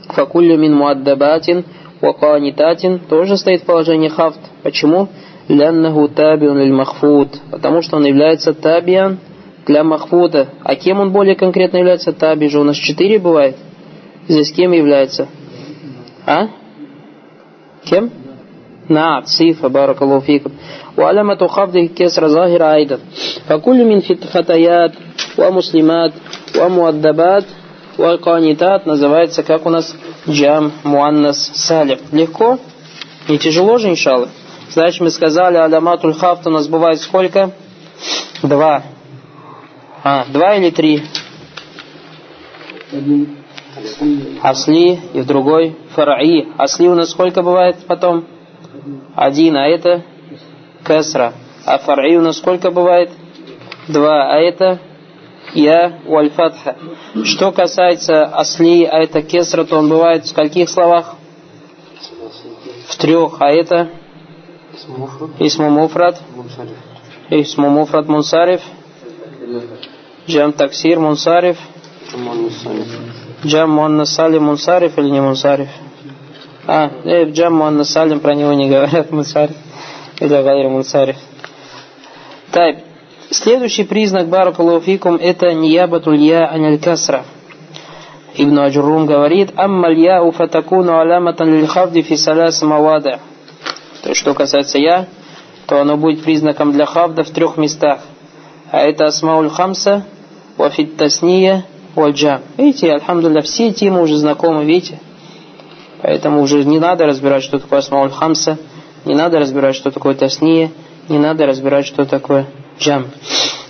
Факуллю 0.10 0.58
мин 0.58 0.76
муаддабатин 0.76 1.66
ваканитатин 2.02 3.00
тоже 3.00 3.38
стоит 3.38 3.62
в 3.62 3.66
положении 3.66 4.10
хафт. 4.10 4.40
Почему? 4.64 5.10
Ляннаху 5.48 6.08
табиун 6.10 6.58
лиль 6.60 6.74
махфуд. 6.74 7.30
Потому 7.52 7.82
что 7.82 7.98
он 7.98 8.06
является 8.06 8.54
табиан 8.54 9.20
для 9.66 9.84
махфуда. 9.84 10.50
А 10.64 10.76
кем 10.76 11.00
он 11.00 11.12
более 11.12 11.36
конкретно 11.36 11.78
является? 11.78 12.14
Таби 12.14 12.48
же 12.48 12.60
у 12.60 12.64
нас 12.64 12.78
четыре 12.78 13.20
бывает. 13.20 13.58
Здесь 14.28 14.52
кем 14.52 14.72
является? 14.72 15.28
А? 16.26 16.48
Кем? 17.84 18.12
نعم 18.90 19.24
صفة 19.26 19.68
بارك 19.68 20.02
الله 20.02 20.20
فيكم 20.20 20.52
وعلامة 20.98 21.48
خفضه 21.48 21.80
الكسر 21.80 22.28
ظاهرة 22.28 22.74
أيضا 22.74 23.00
فكل 23.50 23.86
من 23.86 24.00
فتيات 24.34 24.92
ومسلمات 25.38 26.14
ومؤدبات 26.60 27.46
وقانитат 27.98 28.86
называется 28.86 29.44
как 29.44 29.66
у 29.66 29.70
нас 29.70 29.96
джам 30.28 30.74
муаннас 30.84 31.52
салим. 31.56 32.00
Легко? 32.12 32.60
Не 33.30 33.38
тяжело 33.38 33.78
же, 33.78 33.90
иншалла? 33.90 34.30
Значит, 34.70 35.02
мы 35.02 35.10
сказали, 35.10 35.58
аляматуль 35.58 36.14
хафт 36.14 36.46
у 36.48 36.50
нас 36.50 36.68
бывает 36.68 37.00
сколько? 37.02 37.52
Два. 38.44 38.84
А, 40.04 40.26
два 40.30 40.56
или 40.56 40.70
три? 40.72 41.04
Асли 44.42 45.00
и 45.14 45.22
в 45.22 45.26
другой 45.26 45.76
фараи. 45.96 46.48
Асли 46.58 46.88
у 46.88 46.96
нас 46.96 47.12
сколько 47.12 47.42
бывает 47.42 47.78
потом? 47.88 48.26
Один, 49.16 49.56
а 49.56 49.68
это 49.68 50.04
кесра. 50.86 51.34
А 51.66 51.78
фар'и 51.78 52.18
у 52.18 52.22
нас 52.22 52.38
сколько 52.38 52.72
бывает? 52.72 53.12
Два. 53.88 54.32
А 54.32 54.38
это 54.38 54.80
я 55.54 56.00
вальфатха. 56.06 56.76
Что 57.24 57.52
касается 57.52 58.26
асли, 58.26 58.86
а 58.86 59.00
это 59.00 59.22
кесра, 59.22 59.64
то 59.64 59.78
он 59.78 59.90
бывает 59.90 60.26
в 60.26 60.28
скольких 60.28 60.70
словах? 60.70 61.16
В 62.88 62.98
трех. 62.98 63.42
А 63.42 63.50
это? 63.52 63.90
Исму 65.40 65.70
муфрат. 65.70 66.22
Исму 67.30 67.70
муфрат 67.70 68.08
мунсариф. 68.08 68.62
Джам 70.28 70.54
таксир 70.54 71.00
мунсариф. 71.00 71.58
Джам 73.46 73.72
муаннасали 73.72 74.38
мунсариф 74.40 74.98
или 74.98 75.10
не 75.10 75.22
мунсариф? 75.22 75.70
А, 76.68 76.90
э, 77.04 77.26
джам 77.32 77.56
муаннасалим 77.56 78.20
про 78.20 78.34
него 78.34 78.54
не 78.54 78.70
говорят 78.70 79.12
мунсариф. 79.12 79.56
Или 80.20 80.30
гайр 80.30 80.70
мунсариф. 80.70 81.18
Так, 82.52 82.78
следующий 83.30 83.84
признак 83.84 84.28
баракалуфикум 84.28 85.16
это 85.16 85.54
ниябатуль 85.54 86.18
я 86.18 86.48
аниль 86.48 86.80
касра. 86.80 87.26
Ибн 88.38 88.60
Аджурум 88.60 89.06
говорит, 89.06 89.52
أما 89.56 89.78
الياء 89.78 90.00
فتكون 90.00 91.00
علامة 91.00 91.54
للخفض 91.54 92.02
في 92.02 92.18
ثلاثة 92.18 92.62
مواضع. 92.62 93.20
То 94.04 94.10
есть, 94.10 94.22
что 94.22 94.34
касается 94.34 94.78
я, 94.78 95.08
то 95.68 95.80
оно 95.80 95.98
будет 95.98 96.24
признаком 96.24 96.72
для 96.72 96.86
хафда 96.86 97.24
в 97.24 97.30
трех 97.30 97.58
местах. 97.58 98.00
А 98.72 98.82
это 98.82 99.06
أسماء 99.06 99.50
الخمسة، 99.50 100.06
وفي 100.58 100.98
التثنية، 100.98 101.66
والجمع. 101.96 102.42
Видите, 102.58 102.92
الحمد 102.92 103.17
لله, 103.17 103.42
все 103.42 103.72
темы 103.72 104.02
уже 104.02 104.18
знакомы, 104.18 104.66
видите? 104.66 105.00
Поэтому 106.05 106.41
уже 106.43 106.65
не 106.65 106.79
надо 106.79 107.07
разбирать, 107.07 107.43
что 107.43 107.59
такое 107.59 107.81
асмауль 107.81 108.11
хамса, 108.11 108.59
не 109.05 109.15
надо 109.15 109.39
разбирать, 109.39 109.75
что 109.75 109.91
такое 109.91 110.15
тасния, 110.15 110.71
не 111.09 111.19
надо 111.19 111.47
разбирать, 111.47 111.87
что 111.87 112.05
такое 112.07 112.47
джам. 112.79 113.07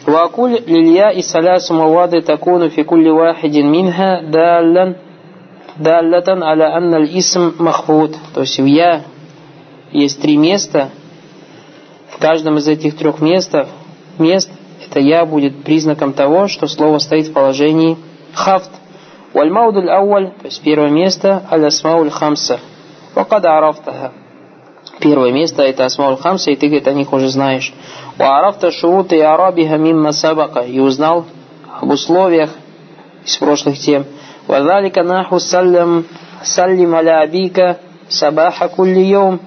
وأقول 0.06 0.50
للياء 0.66 1.20
ثلاث 1.20 1.70
مواد 1.72 2.22
تكون 2.22 2.68
في 2.68 2.82
كل 2.84 3.08
واحد 3.08 3.56
منها 3.56 4.22
دالا 4.30 4.94
دالة 5.78 6.44
على 6.46 6.64
أن 6.78 6.94
الاسم 6.94 7.52
مخفوض 7.60 8.16
то 8.34 8.40
есть 8.40 8.58
в 8.60 8.64
я 8.64 9.02
есть 9.92 10.20
три 10.22 10.37
места 10.37 10.88
в 12.08 12.18
каждом 12.18 12.58
из 12.58 12.66
этих 12.68 12.96
трех 12.96 13.20
мест 13.20 13.54
мест 14.18 14.50
это 14.87 15.00
я 15.00 15.25
будет 15.26 15.62
признаком 15.64 16.12
того 16.12 16.49
что 16.49 16.66
слово 16.66 16.99
стоит 16.99 17.26
в 17.28 17.32
положении 17.32 17.96
хафт 18.34 18.70
والموضع 19.34 19.80
الأول 19.80 20.26
то 20.42 20.46
есть 20.46 20.62
первое 20.62 20.90
место 20.90 21.42
الأسماء 21.52 22.02
الخمسة 22.02 22.58
وقد 23.16 23.46
عرفتها 23.46 24.12
Первое 25.00 25.32
место 25.32 25.62
это 25.62 25.87
Асмауль 25.87 26.16
Хамса, 26.16 26.50
и 26.50 26.56
ты, 26.56 26.66
говорит, 26.66 26.87
о 26.87 26.92
них 26.92 27.12
уже 27.12 27.28
знаешь. 27.28 27.72
У 28.18 28.22
арафта 28.22 28.70
шуут 28.70 29.12
и 29.12 29.18
арабиха 29.18 29.76
мимма 29.76 30.12
сабака. 30.12 30.60
И 30.60 30.78
узнал 30.78 31.25
об 31.80 31.90
условиях 31.90 32.50
из 33.25 33.37
прошлых 33.38 33.78
тем. 33.78 34.04
Вадалика 34.46 35.02
наху 35.02 35.38
саллям 35.38 36.04
саллим 36.42 36.94
аля 36.94 37.20
абика 37.20 37.78
сабаха 38.08 38.68
кулли 38.68 39.00
йом. 39.00 39.40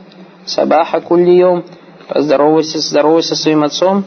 Сабаха 0.45 1.01
кулли 1.01 1.31
йом. 1.31 1.63
Поздоровайся, 2.07 2.79
здоровайся 2.79 3.35
со 3.35 3.43
своим 3.43 3.63
отцом 3.63 4.05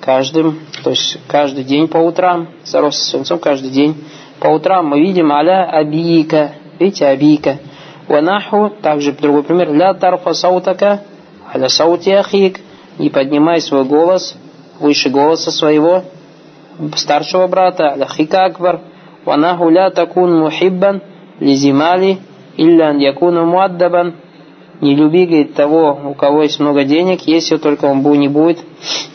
каждым, 0.00 0.60
то 0.84 0.90
есть 0.90 1.18
каждый 1.26 1.64
день 1.64 1.88
по 1.88 1.98
утрам. 1.98 2.48
Здоровайся 2.64 2.98
со 2.98 3.10
своим 3.10 3.22
отцом 3.22 3.38
каждый 3.38 3.70
день 3.70 4.04
по 4.39 4.47
утрам. 4.47 4.87
Мы 4.87 5.01
видим 5.01 5.31
аля 5.31 5.65
абика. 5.65 6.51
Видите, 6.79 7.05
абика. 7.05 7.59
Ванаху, 8.07 8.71
также 8.81 9.11
другой 9.11 9.43
пример, 9.43 9.73
ля 9.73 9.93
тарфа 9.93 10.33
саутака, 10.33 11.01
аля 11.53 11.67
саути 11.67 12.09
ахик, 12.09 12.59
не 12.97 13.09
поднимай 13.09 13.59
свой 13.61 13.83
голос 13.83 14.35
выше 14.79 15.09
голоса 15.09 15.51
своего 15.51 16.03
старшего 16.95 17.47
брата, 17.47 17.91
аля 17.91 18.07
хика 18.07 18.45
акбар, 18.45 18.81
ванаху 19.25 19.69
ля 19.69 19.89
такун 19.89 20.39
мухиббан, 20.39 21.01
лизимали, 21.39 22.19
илля 22.55 22.91
якуна 22.91 23.43
муаддабан, 23.43 24.15
не 24.79 24.95
люби, 24.95 25.25
говорит, 25.25 25.55
того, 25.55 25.99
у 26.05 26.13
кого 26.13 26.43
есть 26.43 26.59
много 26.59 26.83
денег, 26.83 27.21
если 27.21 27.57
только 27.57 27.85
он 27.85 28.01
не 28.19 28.27
будет 28.27 28.59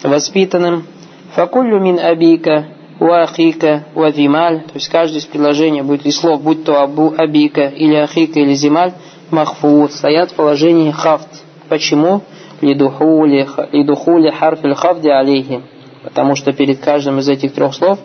воспитанным. 0.03 0.85
Факуллю 1.35 1.79
мин 1.79 2.01
абика, 2.01 2.67
уахика, 3.01 3.85
вазималь, 3.95 4.61
то 4.63 4.75
есть 4.75 4.89
каждое 4.89 5.19
из 5.19 5.27
предложений 5.27 5.83
будет 5.83 6.07
из 6.07 6.19
слов, 6.19 6.43
будь 6.43 6.65
то 6.65 6.81
абу 6.81 7.15
абика 7.17 7.67
или 7.67 7.95
ахика 7.95 8.41
или 8.41 8.55
зималь, 8.55 8.93
махфуд, 9.31 9.93
стоят 9.93 10.31
в 10.31 10.35
положении 10.35 10.91
хафт. 10.91 11.29
Почему? 11.69 12.23
Лидухули 12.61 14.31
харфиль 14.31 14.75
хафди 14.75 15.09
алейхи. 15.09 15.63
Потому 16.05 16.37
что 16.37 16.53
перед 16.53 16.81
каждым 16.81 17.19
из 17.19 17.29
этих 17.29 17.55
трех 17.55 17.75
слов 17.75 17.99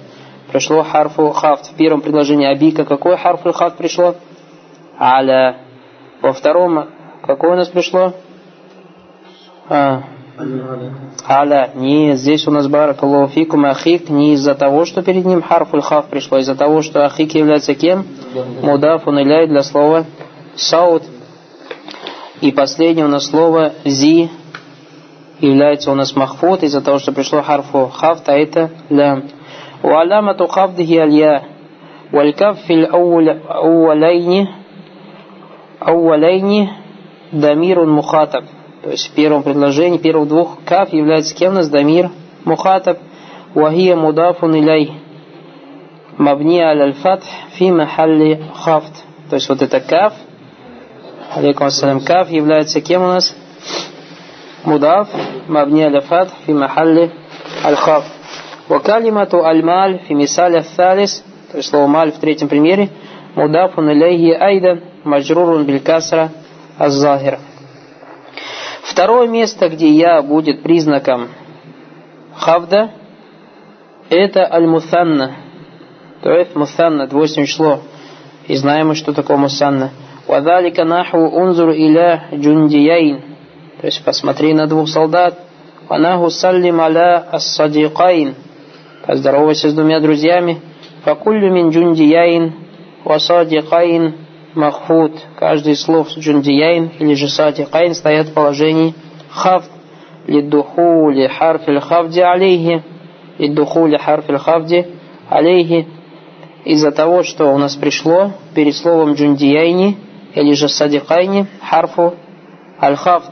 пришло 0.52 0.84
харфу 0.84 1.30
хафт. 1.32 1.72
В 1.72 1.76
первом 1.76 2.02
предложении 2.02 2.48
Абика 2.48 2.86
какой 2.86 3.18
харфу 3.18 3.52
хафт 3.52 3.78
пришло? 3.78 4.16
Аля. 5.00 5.58
Во 6.22 6.34
втором 6.34 6.90
какое 7.24 7.54
у 7.54 7.56
нас 7.56 7.68
пришло? 7.68 8.14
А, 9.70 10.04
Аля. 11.29 11.71
Не, 11.75 12.17
здесь 12.17 12.47
у 12.49 12.51
нас 12.51 12.67
баракаллаху 12.67 13.33
фикум 13.33 13.65
ахик 13.67 14.09
не 14.09 14.35
из-за 14.35 14.55
того, 14.55 14.85
что 14.85 15.03
перед 15.03 15.25
ним 15.25 15.43
харфуль 15.43 15.83
хаф 15.83 16.07
пришло, 16.07 16.39
из-за 16.39 16.55
того, 16.55 16.83
что 16.83 17.05
ахик 17.05 17.35
является 17.35 17.75
кем? 17.75 18.07
Мудафун 18.63 19.21
иляй 19.21 19.47
для 19.47 19.63
слова 19.63 20.05
сауд. 20.57 21.03
И 22.41 22.51
последнее 22.51 23.07
у 23.07 23.09
нас 23.09 23.27
слово 23.27 23.73
зи 23.85 24.31
является 25.41 25.91
у 25.91 25.95
нас 25.95 26.17
махфут 26.17 26.63
из-за 26.63 26.81
того, 26.81 26.99
что 26.99 27.13
пришло 27.13 27.43
харфу 27.43 27.89
хафт, 27.89 28.29
а 28.29 28.33
это 28.33 28.71
лям. 28.89 29.25
وعلامة 29.83 30.47
خفضه 30.47 31.05
الياء 31.05 31.43
والكف 32.13 32.67
في 32.67 32.75
الأولين 32.75 34.49
أولين 35.89 36.69
дамир 37.33 37.87
мухатаб. 37.87 38.45
То 38.88 38.92
есть 38.92 39.10
в 39.10 39.12
первом 39.16 39.44
предложении, 39.44 39.98
первых 39.98 40.30
двух 40.30 40.64
каф 40.64 40.94
является 40.94 41.36
кем 41.36 41.52
у 41.52 41.56
нас 41.56 41.68
дамир 41.68 42.10
мухатаб. 42.46 43.00
Вахия 43.54 43.98
мудафун 43.98 44.56
иляй. 44.58 44.94
Мабни 46.18 46.62
аль 46.62 46.94
фатх 46.94 47.26
фи 47.58 47.70
махалли 47.70 48.42
хафт. 48.56 48.94
То 49.30 49.36
есть 49.36 49.50
вот 49.50 49.62
это 49.62 49.82
каф, 49.82 50.14
алейкум 51.36 51.68
ассалям, 51.68 52.00
каф 52.00 52.30
является 52.30 52.80
кем 52.80 53.02
у 53.02 53.08
нас? 53.08 53.36
Мудаф, 54.64 55.10
мабни 55.50 55.82
аль 55.82 56.00
фатх 56.00 56.32
фи 56.46 56.54
махалли 56.54 57.12
аль 57.66 57.76
хафт. 57.76 58.08
Вакалимату 58.70 59.44
аль-маль 59.44 60.00
фи 60.08 60.14
мисаля 60.14 60.62
фалис, 60.62 61.26
то 61.52 61.58
есть 61.58 61.72
слово 61.72 61.88
маль 61.88 62.14
в 62.14 62.20
третьем 62.20 62.48
примере, 62.48 62.88
мудафун 63.36 63.92
иляйхи 63.92 64.32
айдан 64.32 64.82
маджрурун 65.04 65.66
билькасра 65.66 66.32
аз-захира. 66.78 67.40
Второе 68.84 69.28
место, 69.28 69.70
где 69.70 69.90
я 69.90 70.22
будет 70.22 70.62
признаком 70.62 71.30
хавда, 72.36 72.92
это 74.10 74.52
аль-мусанна. 74.52 75.36
То 76.22 76.32
есть 76.32 76.56
мусанна, 76.56 77.08
двойственное 77.08 77.48
число. 77.48 77.82
И 78.48 78.56
знаем 78.56 78.90
мы, 78.90 78.96
что 78.96 79.14
такое 79.14 79.38
мусанна. 79.38 79.92
Вадалика 80.28 80.84
наху 80.84 81.18
унзур 81.18 81.72
иля 81.72 82.26
джундияин. 82.34 83.22
То 83.82 83.88
есть 83.88 84.04
посмотри 84.04 84.54
на 84.54 84.68
двух 84.68 84.88
солдат. 84.88 85.40
Ванаху 85.88 86.30
саллим 86.30 86.82
аля 86.82 87.26
ас-садикаин. 87.32 88.36
Поздоровайся 89.06 89.70
с 89.70 89.74
двумя 89.74 90.00
друзьями. 90.00 90.62
Факуллю 91.04 91.52
мин 91.52 91.70
джундияин 91.70 92.54
васадикаин 93.04 94.27
Махфут. 94.58 95.14
каждый 95.36 95.74
из 95.74 95.84
слов 95.84 96.10
джундияйн 96.18 96.92
или 96.98 97.14
же 97.14 97.30
сатикайн 97.30 97.94
стоят 97.94 98.30
в 98.30 98.34
положении 98.34 98.96
хав, 99.30 99.64
лидуху 100.26 101.12
ли 101.12 101.28
харфиль 101.28 101.80
хавди 101.80 102.22
алейхи, 102.22 102.84
лидуху 103.38 103.86
ли 103.86 104.00
харфиль 104.00 104.40
хавди 104.40 104.88
алейхи, 105.30 105.88
из-за 106.66 106.92
того, 106.92 107.22
что 107.22 107.54
у 107.54 107.58
нас 107.60 107.76
пришло 107.76 108.32
перед 108.56 108.76
словом 108.76 109.14
джундияйни 109.14 109.96
или 110.34 110.54
же 110.54 110.70
садикайни 110.70 111.46
харфу 111.62 112.16
аль-хавд. 112.82 113.32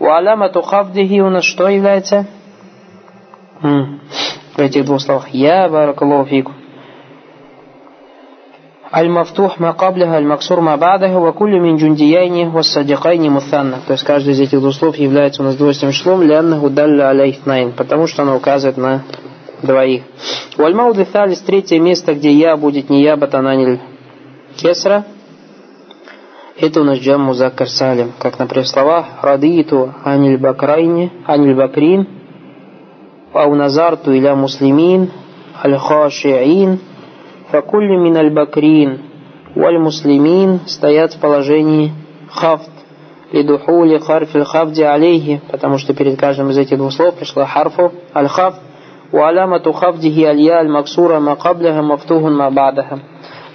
У 0.00 0.04
аламату 0.04 0.60
хавдихи 0.60 1.20
у 1.20 1.30
нас 1.30 1.44
что 1.44 1.68
является? 1.68 2.26
В 3.62 4.58
этих 4.58 4.84
двух 4.84 5.00
словах. 5.00 5.30
Я 5.30 5.66
баракаллаху 5.70 6.28
фикум. 6.28 6.54
Аль-мафтух 8.90 9.58
ма 9.58 9.74
каблиха, 9.74 10.16
аль-максур 10.16 10.60
ма 10.60 10.76
бадаху, 10.78 11.20
ва 11.20 11.32
кулю 11.32 11.60
мин 11.60 11.76
джундияйни, 11.76 12.46
ва 12.46 12.62
садикайни 12.62 13.28
мутанна. 13.28 13.80
То 13.86 13.92
есть 13.92 14.04
каждый 14.04 14.32
из 14.32 14.40
этих 14.40 14.60
двух 14.60 14.74
слов 14.74 14.96
является 14.96 15.42
у 15.42 15.44
нас 15.44 15.56
двойственным 15.56 15.92
числом, 15.92 16.22
ляннаху 16.22 16.70
далля 16.70 17.10
аляйхнайн, 17.10 17.72
потому 17.72 18.06
что 18.06 18.22
оно 18.22 18.36
указывает 18.36 18.78
на 18.78 19.02
двоих. 19.62 20.04
У 20.56 20.62
аль-мауды 20.62 21.04
талис, 21.04 21.40
третье 21.40 21.78
место, 21.78 22.14
где 22.14 22.32
я 22.32 22.56
будет 22.56 22.88
не 22.88 23.02
я, 23.02 23.16
батананиль 23.16 23.78
кесра, 24.56 25.04
это 26.60 26.80
у 26.80 26.84
нас 26.84 26.98
джам 26.98 27.22
музаккар 27.22 27.68
салим, 27.68 28.12
как, 28.18 28.38
например, 28.38 28.66
слова 28.66 29.06
радииту 29.22 29.94
аниль 30.02 30.38
бакрайни, 30.38 31.12
аниль 31.26 31.54
бакрин, 31.54 32.08
ау 33.32 33.54
назарту 33.54 34.12
иля 34.12 34.34
муслимин, 34.34 35.10
аль-хашиин, 35.62 36.80
факулли 37.49 37.95
мин 37.95 38.17
аль-бакрин, 38.17 39.01
валь 39.55 39.77
муслимин 39.77 40.61
стоят 40.67 41.13
в 41.13 41.19
положении 41.19 41.91
хафт, 42.31 42.69
лидухули 43.31 43.97
харфиль 43.97 44.43
хафди 44.43 44.81
алейхи, 44.81 45.41
потому 45.51 45.77
что 45.77 45.93
перед 45.93 46.19
каждым 46.19 46.49
из 46.51 46.57
этих 46.57 46.77
двух 46.77 46.93
слов 46.93 47.15
пришла 47.15 47.45
харфу 47.45 47.91
аль-хафт, 48.15 48.59
وعلامة 49.13 49.71
خفضه 49.71 50.31
الياء 50.31 50.61
المكسورة 50.61 51.19
ما 51.19 51.33
قبلها 51.33 51.81
مفتوح 51.81 52.23
ما 52.23 52.49
بعدها 52.49 52.99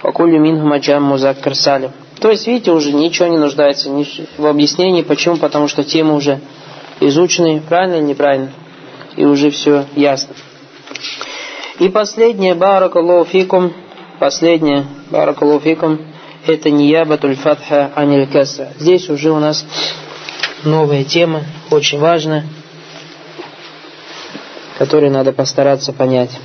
وكل 0.05 0.39
منهما 0.39 0.77
جام 0.77 1.11
مذكر 1.11 1.53
سالم 1.53 1.91
то 2.19 2.29
есть, 2.29 2.47
видите, 2.47 2.71
уже 2.71 2.91
ничего 2.91 3.29
не 3.29 3.37
нуждается 3.37 3.89
в 4.37 4.45
объяснении. 4.45 5.03
Почему? 5.03 5.37
Потому 5.37 5.69
что 5.69 5.85
темы 5.85 6.15
уже 6.15 6.41
изучены, 6.99 7.61
правильно 7.61 7.95
или 7.95 8.03
неправильно. 8.03 8.49
И 9.15 9.23
уже 9.23 9.51
все 9.51 9.85
ясно. 9.95 10.35
И 11.79 11.87
последнее, 11.87 12.55
баракаллаху 12.55 13.23
фикум, 13.23 13.71
последнее, 14.18 14.84
баракаллаху 15.10 15.60
фикум, 15.60 16.00
это 16.46 16.70
ниябатуль 16.70 17.36
фатха 17.36 17.90
аниль. 17.94 18.28
Здесь 18.78 19.08
уже 19.08 19.30
у 19.30 19.38
нас 19.38 19.64
новая 20.64 21.04
тема, 21.04 21.42
очень 21.70 21.98
важная, 21.98 22.44
которую 24.78 25.12
надо 25.12 25.32
постараться 25.32 25.92
понять. 25.92 26.38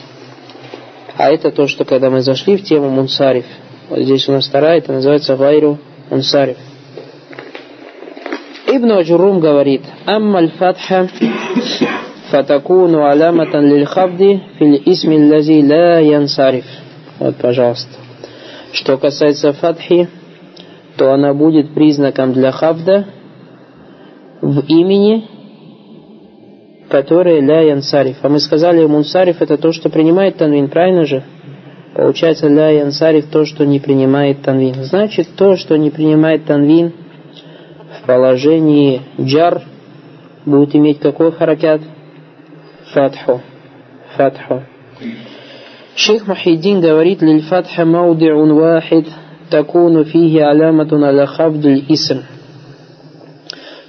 А 1.18 1.30
это 1.30 1.52
то, 1.52 1.68
что 1.68 1.84
когда 1.84 2.10
мы 2.10 2.22
зашли 2.22 2.56
в 2.56 2.64
тему 2.64 2.90
منصرف, 2.90 3.46
вот 3.90 4.00
здесь 4.00 4.30
у 4.30 4.32
нас 4.32 4.48
вторая, 4.48 4.78
это 4.78 4.94
называется 4.94 5.36
غير 5.36 5.80
منصرف. 6.10 6.58
Ибн 8.68 8.92
Аджурум 8.92 9.40
говорит, 9.40 9.82
«أما 10.06 10.40
الفتحة 10.40 11.10
فتكون 12.30 13.04
علامة 13.04 13.66
للخفض 13.66 14.44
في 14.58 14.82
الاسم 14.86 15.18
الذي 15.30 15.64
لا 15.64 16.00
ينصرف». 16.00 16.66
Вот, 17.20 17.36
пожалуйста. 17.36 17.92
Что 18.72 18.98
касается 18.98 19.52
фатхи, 19.54 20.08
то 20.98 21.12
она 21.14 21.34
будет 21.34 21.74
признаком 21.74 22.34
для 22.34 22.52
хабда 22.52 23.06
в 24.42 24.62
имени, 24.68 25.26
которое 26.90 27.42
ля 27.42 27.62
янсариф. 27.62 28.18
А 28.22 28.30
мы 28.30 28.40
сказали, 28.40 28.86
мунсариф 28.86 29.42
это 29.42 29.58
то, 29.58 29.72
что 29.72 29.90
принимает 29.90 30.38
танвин, 30.38 30.70
правильно 30.70 31.06
же? 31.06 31.24
Получается, 31.94 32.48
ля 32.48 32.70
янсариф 32.70 33.28
то, 33.30 33.46
что 33.46 33.66
не 33.66 33.80
принимает 33.80 34.42
танвин. 34.42 34.84
Значит, 34.84 35.30
то, 35.36 35.56
что 35.56 35.78
не 35.78 35.90
принимает 35.90 36.46
танвин 36.46 36.94
в 38.02 38.06
положении 38.06 39.02
джар, 39.20 39.62
будет 40.46 40.76
иметь 40.76 41.00
какой 41.00 41.32
харакят? 41.32 41.82
Фатху. 42.94 43.42
Фатху. 44.16 44.64
Шейх 45.99 46.27
Махиддин 46.27 46.81
говорит, 46.81 47.23
лиль 47.23 47.43
фатха 47.43 47.85
маудиун 47.85 48.55
вахид 48.55 49.07
такуну 49.51 50.05
фиги 50.05 50.39
аляматун 50.39 51.05
аля 51.05 51.27
хабдуль 51.27 51.85
исм. 51.89 52.23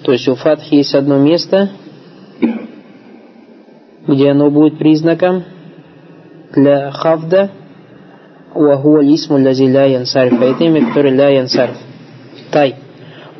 То 0.04 0.12
есть 0.12 0.28
у 0.28 0.36
фатхи 0.36 0.76
есть 0.76 0.94
одно 0.94 1.18
место, 1.18 1.70
где 4.08 4.32
оно 4.32 4.52
будет 4.52 4.78
признаком 4.78 5.44
для 6.54 6.92
хавда, 6.92 7.50
وهو 8.56 9.00
الاسم 9.02 9.36
الذي 9.36 9.68
لا 9.68 9.86
ينصرف 9.86 10.42
это 10.42 10.64
имя, 10.64 10.86
которое 10.88 11.12
لا 11.12 11.30
ينصرف 11.30 11.76
тай 12.52 12.76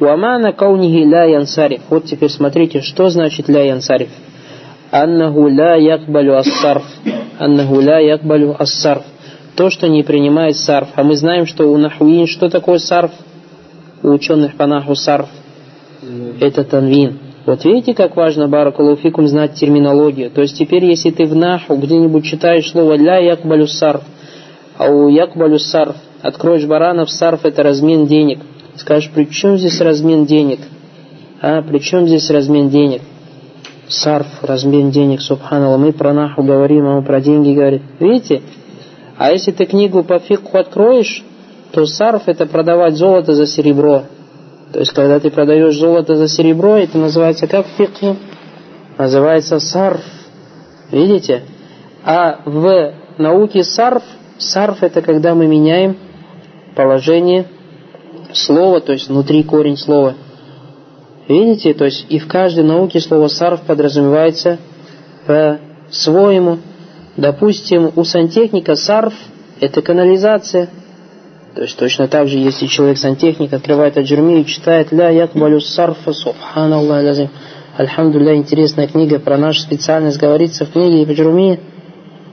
ومعنى 0.02 0.52
كونه 0.52 1.06
لا 1.06 1.26
ينصرف 1.26 1.82
вот 1.90 2.06
теперь 2.06 2.30
смотрите 2.30 2.82
что 2.82 3.10
значит 3.10 3.48
لا 3.48 3.64
ينصرف 3.64 4.10
أنه 4.94 5.50
لا 5.50 5.76
يقبل 5.76 6.30
الصرف 6.30 6.84
аннаху 7.41 7.81
ля 7.81 7.99
якбалю 7.99 8.55
ассарф. 8.59 9.03
То, 9.57 9.71
что 9.71 9.89
не 9.89 10.03
принимает 10.03 10.57
сарф. 10.57 10.89
А 10.95 11.03
мы 11.03 11.17
знаем, 11.17 11.47
что 11.47 11.71
у 11.73 11.77
нахуин 11.77 12.27
что 12.27 12.49
такое 12.49 12.79
сарф? 12.79 13.11
У 14.03 14.09
ученых 14.09 14.55
по 14.57 14.67
наху 14.67 14.95
сарф. 14.95 15.29
Это 16.41 16.65
танвин. 16.65 17.19
Вот 17.47 17.65
видите, 17.65 17.95
как 17.95 18.17
важно, 18.17 18.49
баракалуфикум, 18.49 19.27
знать 19.27 19.55
терминологию. 19.55 20.31
То 20.31 20.43
есть 20.43 20.57
теперь, 20.57 20.85
если 20.85 21.11
ты 21.11 21.25
в 21.25 21.35
наху 21.35 21.77
где-нибудь 21.77 22.25
читаешь 22.25 22.71
слово 22.71 22.97
ля 22.97 23.19
якбалю 23.19 23.67
сарф, 23.67 24.03
а 24.77 24.91
у 24.91 25.09
якбалю 25.09 25.59
сарф, 25.59 25.97
откроешь 26.23 26.67
баранов, 26.67 27.11
сарф 27.11 27.45
это 27.45 27.63
размен 27.63 28.07
денег. 28.07 28.41
Скажешь, 28.77 29.11
при 29.11 29.25
чем 29.25 29.59
здесь 29.59 29.81
размен 29.81 30.27
денег? 30.27 30.61
А, 31.41 31.63
при 31.63 31.79
чем 31.79 32.07
здесь 32.07 32.31
размен 32.31 32.69
денег? 32.69 33.03
Сарф, 33.91 34.27
размен 34.43 34.93
денег, 34.93 35.21
субханалла. 35.21 35.77
Мы 35.77 35.93
про 35.93 36.13
наху 36.13 36.45
говорим, 36.45 36.87
а 36.87 36.97
мы 36.97 37.03
про 37.03 37.21
деньги 37.21 37.53
говорим. 37.53 37.83
Видите? 37.99 38.41
А 39.19 39.33
если 39.33 39.51
ты 39.51 39.67
книгу 39.67 40.05
по 40.05 40.21
фикху 40.21 40.59
откроешь, 40.59 41.25
то 41.73 41.85
сарф 41.87 42.23
это 42.27 42.47
продавать 42.47 42.95
золото 42.95 43.35
за 43.35 43.47
серебро. 43.47 44.05
То 44.73 44.79
есть, 44.79 44.93
когда 44.93 45.19
ты 45.19 45.31
продаешь 45.31 45.77
золото 45.77 46.15
за 46.15 46.29
серебро, 46.29 46.77
это 46.77 46.99
называется 46.99 47.49
как 47.49 47.67
в 47.67 47.71
фикхе? 47.71 48.17
Называется 48.97 49.59
сарф. 49.59 50.03
Видите? 50.93 51.43
А 52.05 52.43
в 52.45 52.95
науке 53.19 53.65
сарф, 53.65 54.05
сарф 54.39 54.85
это 54.85 55.03
когда 55.03 55.35
мы 55.35 55.49
меняем 55.49 55.97
положение 56.77 57.47
слова, 58.33 58.81
то 58.81 58.93
есть 58.93 59.09
внутри 59.09 59.43
корень 59.43 59.77
слова. 59.77 60.15
Видите? 61.31 61.75
То 61.75 61.85
есть 61.85 62.07
и 62.09 62.19
в 62.19 62.27
каждой 62.27 62.65
науке 62.65 62.99
слово 62.99 63.29
сарф 63.29 63.61
подразумевается 63.61 64.59
по-своему. 65.27 66.59
Допустим, 67.17 67.93
у 67.95 68.03
сантехника 68.03 68.75
сарф– 68.75 69.15
это 69.61 69.81
канализация. 69.81 70.69
То 71.55 71.63
есть 71.63 71.77
точно 71.77 72.09
так 72.09 72.27
же, 72.27 72.37
если 72.37 72.67
человек 72.67 72.99
сантехник 72.99 73.53
открывает 73.53 73.97
аджурми 73.97 74.41
и 74.41 74.47
читает 74.47 74.91
«Ля 74.91 75.11
якбалю 75.11 75.61
сарфа 75.61 76.13
субханаллах 76.13 77.05
лазим». 77.05 77.29
Альхамдулillah, 77.79 78.35
интересная 78.35 78.89
книга 78.89 79.21
про 79.21 79.39
нашу 79.39 79.61
специальность 79.61 80.19
говорится 80.19 80.67
в 80.67 80.73
книге 80.73 81.09
Аджурми. 81.09 81.61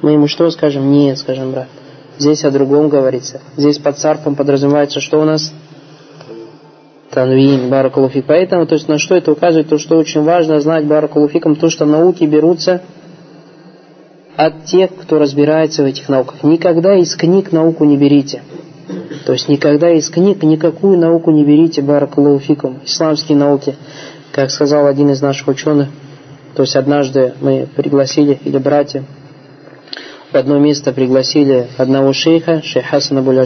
Мы 0.02 0.14
ему 0.14 0.28
что 0.28 0.50
скажем? 0.50 0.92
Нет, 0.92 1.20
скажем, 1.20 1.52
брат. 1.52 1.68
Здесь 2.18 2.44
о 2.44 2.50
другом 2.50 2.90
говорится. 2.90 3.42
Здесь 3.58 3.78
под 3.78 4.00
сарфом 4.00 4.36
подразумевается, 4.36 5.00
что 5.00 5.22
у 5.22 5.24
нас 5.24 5.54
Танвин, 7.18 7.72
Баракалуфик. 7.72 8.26
Поэтому, 8.28 8.68
то 8.68 8.76
есть 8.76 8.88
на 8.88 9.00
что 9.00 9.16
это 9.16 9.32
указывает, 9.32 9.70
то 9.70 9.80
что 9.80 9.98
очень 9.98 10.22
важно 10.22 10.62
знать 10.62 10.86
Баракалуфиком, 10.86 11.56
то 11.56 11.72
что 11.72 11.86
науки 11.86 12.26
берутся 12.26 12.84
от 14.36 14.66
тех, 14.66 14.92
кто 14.96 15.18
разбирается 15.18 15.82
в 15.82 15.88
этих 15.88 16.10
науках. 16.10 16.44
Никогда 16.44 16.96
из 16.96 17.16
книг 17.16 17.52
науку 17.52 17.86
не 17.86 17.98
берите. 17.98 18.44
То 19.26 19.34
есть 19.34 19.50
никогда 19.50 19.90
из 19.90 20.12
книг 20.12 20.44
никакую 20.44 21.00
науку 21.00 21.32
не 21.32 21.44
берите 21.44 21.82
Баракалуфиком, 21.82 22.82
исламские 22.86 23.36
науки. 23.36 23.76
Как 24.32 24.52
сказал 24.52 24.86
один 24.86 25.10
из 25.10 25.20
наших 25.20 25.48
ученых, 25.48 25.88
то 26.54 26.62
есть 26.62 26.76
однажды 26.76 27.34
мы 27.42 27.68
пригласили, 27.76 28.38
или 28.46 28.60
братья, 28.60 29.04
в 30.32 30.36
одно 30.36 30.60
место 30.60 30.94
пригласили 30.94 31.66
одного 31.78 32.14
шейха, 32.14 32.62
шейх 32.62 32.86
Хасан 32.86 33.18
Абуль 33.18 33.40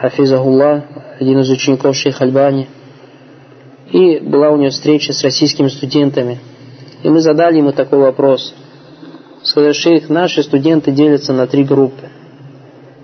Хафизахуллах, 0.00 0.84
один 1.20 1.40
из 1.40 1.50
учеников 1.50 1.94
шейха 1.94 2.24
Альбани. 2.24 2.68
И 3.92 4.18
была 4.18 4.50
у 4.50 4.56
него 4.56 4.70
встреча 4.70 5.12
с 5.12 5.22
российскими 5.22 5.68
студентами. 5.68 6.38
И 7.02 7.10
мы 7.10 7.20
задали 7.20 7.58
ему 7.58 7.72
такой 7.72 7.98
вопрос. 7.98 8.54
Сказали, 9.42 9.72
шейх, 9.72 10.08
наши 10.08 10.42
студенты 10.42 10.90
делятся 10.90 11.34
на 11.34 11.46
три 11.46 11.64
группы. 11.64 12.08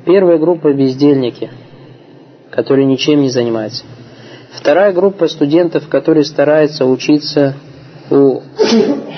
Первая 0.06 0.38
группа– 0.38 0.72
бездельники, 0.74 1.50
которые 2.50 2.86
ничем 2.86 3.20
не 3.20 3.28
занимаются. 3.28 3.84
Вторая 4.52 4.92
группа 4.92 5.28
студентов, 5.28 5.88
которые 5.88 6.24
стараются 6.24 6.86
учиться 6.86 7.56
у 8.10 8.40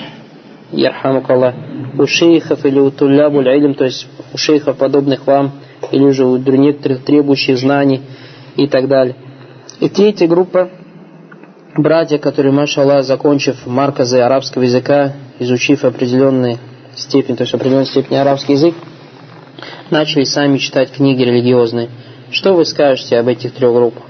Ярхамукаллах, 0.71 1.55
у 1.97 2.05
шейхов 2.07 2.65
или 2.65 2.79
у 2.79 2.91
тулябуль 2.91 3.75
то 3.75 3.85
есть 3.85 4.07
у 4.33 4.37
шейхов, 4.37 4.77
подобных 4.77 5.25
вам, 5.25 5.53
или 5.91 6.03
уже 6.03 6.25
у 6.25 6.37
некоторых 6.37 7.03
требующих 7.03 7.57
знаний 7.57 8.01
и 8.55 8.67
так 8.67 8.87
далее. 8.87 9.15
И 9.79 9.89
третья 9.89 10.27
группа 10.27 10.69
братья, 11.75 12.17
которые, 12.17 12.51
машаллах, 12.51 13.03
закончив 13.03 13.65
марказы 13.65 14.19
арабского 14.19 14.63
языка, 14.63 15.13
изучив 15.39 15.85
определенные 15.85 16.57
степень, 16.95 17.35
то 17.35 17.43
есть 17.43 17.53
определенной 17.53 17.85
степени 17.85 18.17
арабский 18.17 18.53
язык, 18.53 18.75
начали 19.89 20.23
сами 20.23 20.57
читать 20.57 20.91
книги 20.91 21.23
религиозные. 21.23 21.89
Что 22.31 22.53
вы 22.53 22.65
скажете 22.65 23.17
об 23.17 23.27
этих 23.27 23.53
трех 23.53 23.73
группах? 23.73 24.03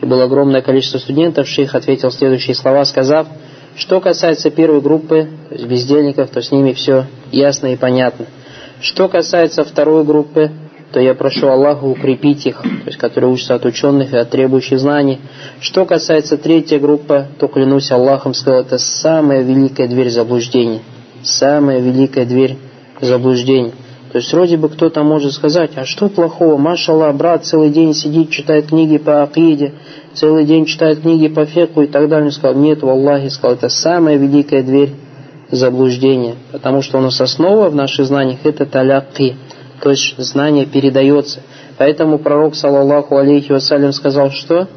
И 0.00 0.06
было 0.06 0.24
огромное 0.24 0.62
количество 0.62 0.98
студентов, 0.98 1.46
шейх 1.48 1.74
ответил 1.74 2.10
следующие 2.10 2.54
слова, 2.54 2.84
сказав, 2.84 3.28
что 3.76 4.00
касается 4.00 4.50
первой 4.50 4.80
группы, 4.80 5.28
то 5.48 5.54
есть 5.54 5.66
бездельников, 5.66 6.30
то 6.30 6.42
с 6.42 6.50
ними 6.50 6.72
все 6.72 7.06
ясно 7.30 7.68
и 7.68 7.76
понятно. 7.76 8.26
Что 8.80 9.08
касается 9.08 9.64
второй 9.64 10.04
группы, 10.04 10.50
то 10.92 11.00
я 11.00 11.14
прошу 11.14 11.48
Аллаха 11.48 11.84
укрепить 11.84 12.46
их, 12.46 12.60
то 12.60 12.86
есть 12.86 12.98
которые 12.98 13.32
учатся 13.32 13.54
от 13.54 13.64
ученых 13.64 14.12
и 14.12 14.16
от 14.16 14.30
требующих 14.30 14.78
знаний. 14.78 15.20
Что 15.60 15.86
касается 15.86 16.36
третьей 16.36 16.78
группы, 16.78 17.26
то 17.38 17.48
клянусь 17.48 17.90
Аллахом, 17.90 18.34
сказал, 18.34 18.60
это 18.60 18.78
самая 18.78 19.42
великая 19.42 19.88
дверь 19.88 20.10
заблуждения. 20.10 20.80
Самая 21.22 21.80
великая 21.80 22.26
дверь 22.26 22.56
заблуждения. 23.00 23.72
То 24.12 24.18
есть 24.18 24.30
вроде 24.34 24.58
бы 24.58 24.68
кто-то 24.68 25.02
может 25.02 25.32
сказать, 25.32 25.70
а 25.76 25.86
что 25.86 26.10
плохого, 26.10 26.58
машаллах, 26.58 27.14
брат 27.16 27.46
целый 27.46 27.70
день 27.70 27.94
сидит, 27.94 28.28
читает 28.28 28.66
книги 28.66 28.98
по 28.98 29.22
акиде, 29.22 29.72
целый 30.12 30.44
день 30.44 30.66
читает 30.66 31.00
книги 31.00 31.28
по 31.28 31.46
феку 31.46 31.80
и 31.80 31.86
так 31.86 32.10
далее. 32.10 32.26
Он 32.26 32.32
сказал, 32.32 32.60
нет, 32.60 32.82
в 32.82 32.88
Аллахе, 32.88 33.30
сказал, 33.30 33.56
это 33.56 33.70
самая 33.70 34.16
великая 34.16 34.62
дверь 34.62 34.90
заблуждения, 35.50 36.34
потому 36.50 36.82
что 36.82 36.98
у 36.98 37.00
нас 37.00 37.20
основа 37.20 37.70
в 37.70 37.74
наших 37.74 38.06
знаниях 38.06 38.40
это 38.44 38.66
таляки, 38.66 39.36
то 39.82 39.90
есть 39.90 40.16
знание 40.16 40.64
передается. 40.64 41.40
Поэтому 41.76 42.18
пророк, 42.18 42.54
саллаллаху 42.54 43.16
алейхи 43.16 43.50
вассалям, 43.50 43.92
сказал, 43.92 44.30
что 44.30 44.68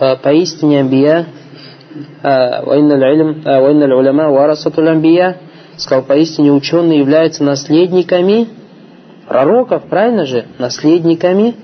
«А, 0.00 0.16
поистине 0.16 0.80
амбия, 0.80 1.26
вайналь 2.22 3.92
уляма 3.92 4.30
варасатуль 4.30 4.88
амбия, 4.88 5.36
сказал, 5.76 6.02
поистине 6.02 6.50
ученые 6.50 6.98
являются 6.98 7.44
наследниками 7.44 8.48
пророков, 9.28 9.84
правильно 9.88 10.26
же? 10.26 10.46
Наследниками 10.58 11.54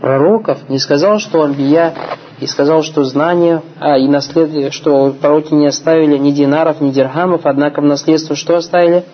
пророков. 0.00 0.68
Не 0.68 0.80
сказал, 0.80 1.20
что 1.20 1.44
амбия, 1.44 1.94
и 2.40 2.46
сказал, 2.46 2.82
что 2.82 3.04
знания, 3.04 3.62
а 3.78 3.96
и 3.96 4.08
наслед, 4.08 4.72
что 4.72 5.14
пророки 5.20 5.54
не 5.54 5.68
оставили 5.68 6.18
ни 6.18 6.32
динаров, 6.32 6.80
ни 6.80 6.90
дирхамов, 6.90 7.42
однако 7.44 7.80
в 7.80 7.84
наследство 7.84 8.34
что 8.34 8.56
оставили? 8.56 9.04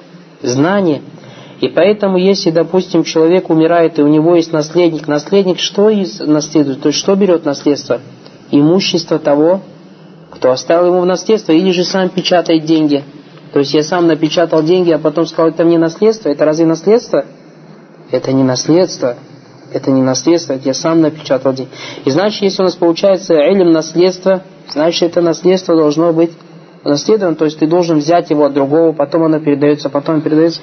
Знания. 0.41 1.03
И 1.61 1.69
поэтому, 1.69 2.19
если, 2.19 2.51
допустим, 2.51 3.03
человек 3.03 3.51
умирает, 3.51 3.99
и 3.99 4.03
у 4.03 4.07
него 4.07 4.37
есть 4.37 4.53
наследник, 4.53 5.09
наследник 5.09 5.59
что 5.59 5.91
из 5.91 6.21
наследует? 6.21 6.81
То 6.83 6.89
есть, 6.89 6.99
что 6.99 7.17
берет 7.17 7.45
наследство? 7.45 8.01
Имущество 8.51 9.19
того, 9.19 9.61
кто 10.31 10.53
оставил 10.53 10.89
ему 10.89 11.01
в 11.01 11.07
наследство, 11.07 11.53
или 11.53 11.71
же 11.73 11.85
сам 11.85 12.11
печатает 12.11 12.65
деньги. 12.65 13.03
То 13.53 13.59
есть, 13.59 13.75
я 13.75 13.83
сам 13.83 14.07
напечатал 14.07 14.63
деньги, 14.63 14.93
а 14.93 14.99
потом 14.99 15.27
сказал, 15.27 15.51
это 15.51 15.65
мне 15.65 15.79
наследство. 15.79 16.29
Это 16.29 16.45
разве 16.45 16.67
наследство? 16.67 17.25
Это 18.11 18.33
не 18.33 18.45
наследство. 18.45 19.17
Это 19.73 19.91
не 19.91 20.03
наследство, 20.03 20.55
это 20.55 20.67
я 20.67 20.75
сам 20.75 21.03
напечатал 21.03 21.53
деньги. 21.53 21.71
И 22.05 22.11
значит, 22.11 22.43
если 22.43 22.63
у 22.63 22.65
нас 22.65 22.75
получается 22.75 23.35
элем 23.35 23.71
наследство, 23.71 24.43
значит, 24.73 25.11
это 25.11 25.21
наследство 25.21 25.77
должно 25.77 26.13
быть 26.13 26.31
наследовано, 26.85 27.37
то 27.37 27.45
есть 27.45 27.59
ты 27.59 27.67
должен 27.67 27.99
взять 27.99 28.31
его 28.31 28.47
от 28.47 28.55
другого, 28.55 28.93
потом 28.93 29.25
оно 29.25 29.41
передается, 29.41 29.91
потом 29.91 30.23
передается. 30.23 30.61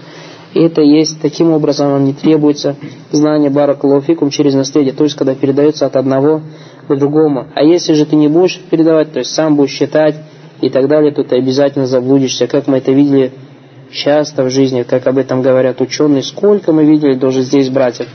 И 0.55 0.61
это 0.61 0.81
есть, 0.81 1.21
таким 1.21 1.51
образом 1.51 1.91
он 1.91 2.05
не 2.05 2.13
требуется 2.13 2.77
знания 3.11 3.49
баракалуфикум 3.49 4.29
через 4.29 4.53
наследие, 4.53 4.93
то 4.93 5.03
есть 5.03 5.17
когда 5.17 5.35
передается 5.35 5.85
от 5.85 5.97
одного 5.97 6.41
к 6.87 6.95
другому. 6.95 7.47
А 7.53 7.61
если 7.61 7.93
же 7.93 8.05
ты 8.05 8.15
не 8.15 8.29
будешь 8.29 8.61
передавать, 8.71 9.11
то 9.11 9.19
есть 9.19 9.35
сам 9.35 9.57
будешь 9.57 9.71
считать 9.71 10.15
и 10.61 10.69
так 10.69 10.87
далее, 10.87 11.11
то 11.11 11.25
ты 11.25 11.35
обязательно 11.35 11.87
заблудишься, 11.87 12.47
как 12.47 12.67
мы 12.67 12.77
это 12.77 12.93
видели 12.93 13.33
часто 13.91 14.45
в 14.45 14.49
жизни, 14.49 14.83
как 14.83 15.05
об 15.07 15.17
этом 15.17 15.41
говорят 15.41 15.81
ученые, 15.81 16.23
сколько 16.23 16.71
мы 16.71 16.85
видели 16.85 17.15
даже 17.15 17.41
здесь 17.41 17.67
братьев, 17.67 18.07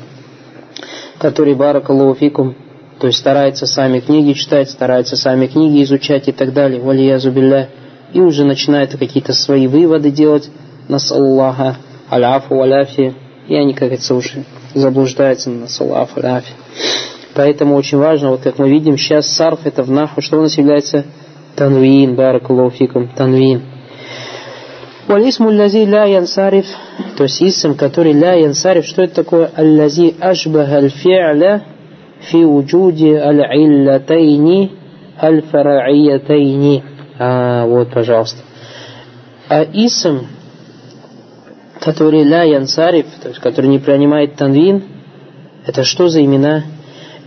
которые 1.18 1.54
баракалуфикум, 1.56 2.56
то 3.00 3.06
есть 3.06 3.18
стараются 3.18 3.66
сами 3.66 4.00
книги 4.00 4.32
читать, 4.32 4.70
стараются 4.70 5.14
сами 5.14 5.46
книги 5.46 5.82
изучать 5.82 6.26
и 6.28 6.32
так 6.32 6.54
далее, 6.54 6.80
валия 6.80 7.18
зубилля, 7.18 7.68
и 8.14 8.20
уже 8.20 8.46
начинают 8.46 8.92
какие-то 8.92 9.34
свои 9.34 9.66
выводы 9.66 10.10
делать, 10.10 10.50
нас 10.88 11.12
Аллаха 11.12 11.76
аляфу 12.10 12.56
валяфи, 12.56 13.14
и 13.48 13.54
они, 13.54 13.72
как 13.72 13.88
говорится, 13.88 14.14
уже 14.14 14.44
заблуждаются 14.74 15.50
на 15.50 15.68
салаф 15.68 16.16
аляфи. 16.16 16.52
Поэтому 17.34 17.76
очень 17.76 17.98
важно, 17.98 18.30
вот 18.30 18.42
как 18.42 18.58
мы 18.58 18.68
видим, 18.68 18.98
сейчас 18.98 19.28
сарф 19.28 19.60
это 19.64 19.82
в 19.82 19.90
наху, 19.90 20.20
что 20.20 20.38
у 20.38 20.42
нас 20.42 20.58
является 20.58 21.04
танвин, 21.56 22.16
баракалуфикум, 22.16 23.08
танвин. 23.08 23.62
Валисму 25.06 25.50
лязи 25.50 25.84
ля 25.84 26.04
янсариф, 26.04 26.66
то 27.16 27.24
есть 27.24 27.42
исм, 27.42 27.74
который 27.74 28.12
ля 28.12 28.34
янсариф, 28.34 28.84
что 28.84 29.02
это 29.02 29.16
такое? 29.16 29.50
Аллази 29.56 30.14
ашбаха 30.20 30.76
аль-фи'ля 30.76 31.62
фи 32.20 32.44
уджуди 32.44 33.14
аль-иллатайни 33.14 34.72
аль-фара'iятайни. 35.20 36.82
А, 37.18 37.66
вот, 37.66 37.90
пожалуйста. 37.90 38.38
А 39.48 39.64
исм, 39.64 40.26
который 41.80 42.22
ля 42.22 42.42
янсариф, 42.42 43.06
то 43.22 43.28
есть 43.28 43.40
который 43.40 43.66
не 43.66 43.78
принимает 43.78 44.36
танвин, 44.36 44.84
это 45.66 45.84
что 45.84 46.08
за 46.08 46.24
имена? 46.24 46.64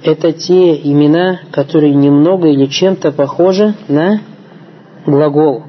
Это 0.04 0.34
те 0.34 0.76
имена, 0.76 1.42
которые 1.52 1.94
немного 1.94 2.48
или 2.50 2.66
чем-то 2.66 3.12
похожи 3.12 3.74
на 3.88 4.22
глагол. 5.06 5.64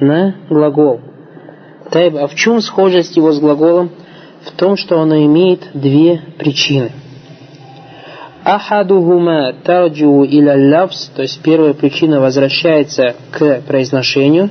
На 0.00 0.34
глагол. 0.48 1.00
Тайб, 1.90 2.16
а 2.16 2.26
в 2.26 2.34
чем 2.34 2.60
схожесть 2.60 3.16
его 3.16 3.32
с 3.32 3.38
глаголом? 3.38 3.90
в 4.44 4.52
том, 4.52 4.76
что 4.76 5.00
оно 5.00 5.16
имеет 5.24 5.70
две 5.74 6.20
причины. 6.38 6.92
Ахадухума 8.44 9.54
тарджу 9.64 10.22
иля 10.24 10.54
лавс, 10.54 11.10
то 11.14 11.22
есть 11.22 11.40
первая 11.40 11.72
причина 11.72 12.20
возвращается 12.20 13.14
к 13.30 13.62
произношению, 13.66 14.50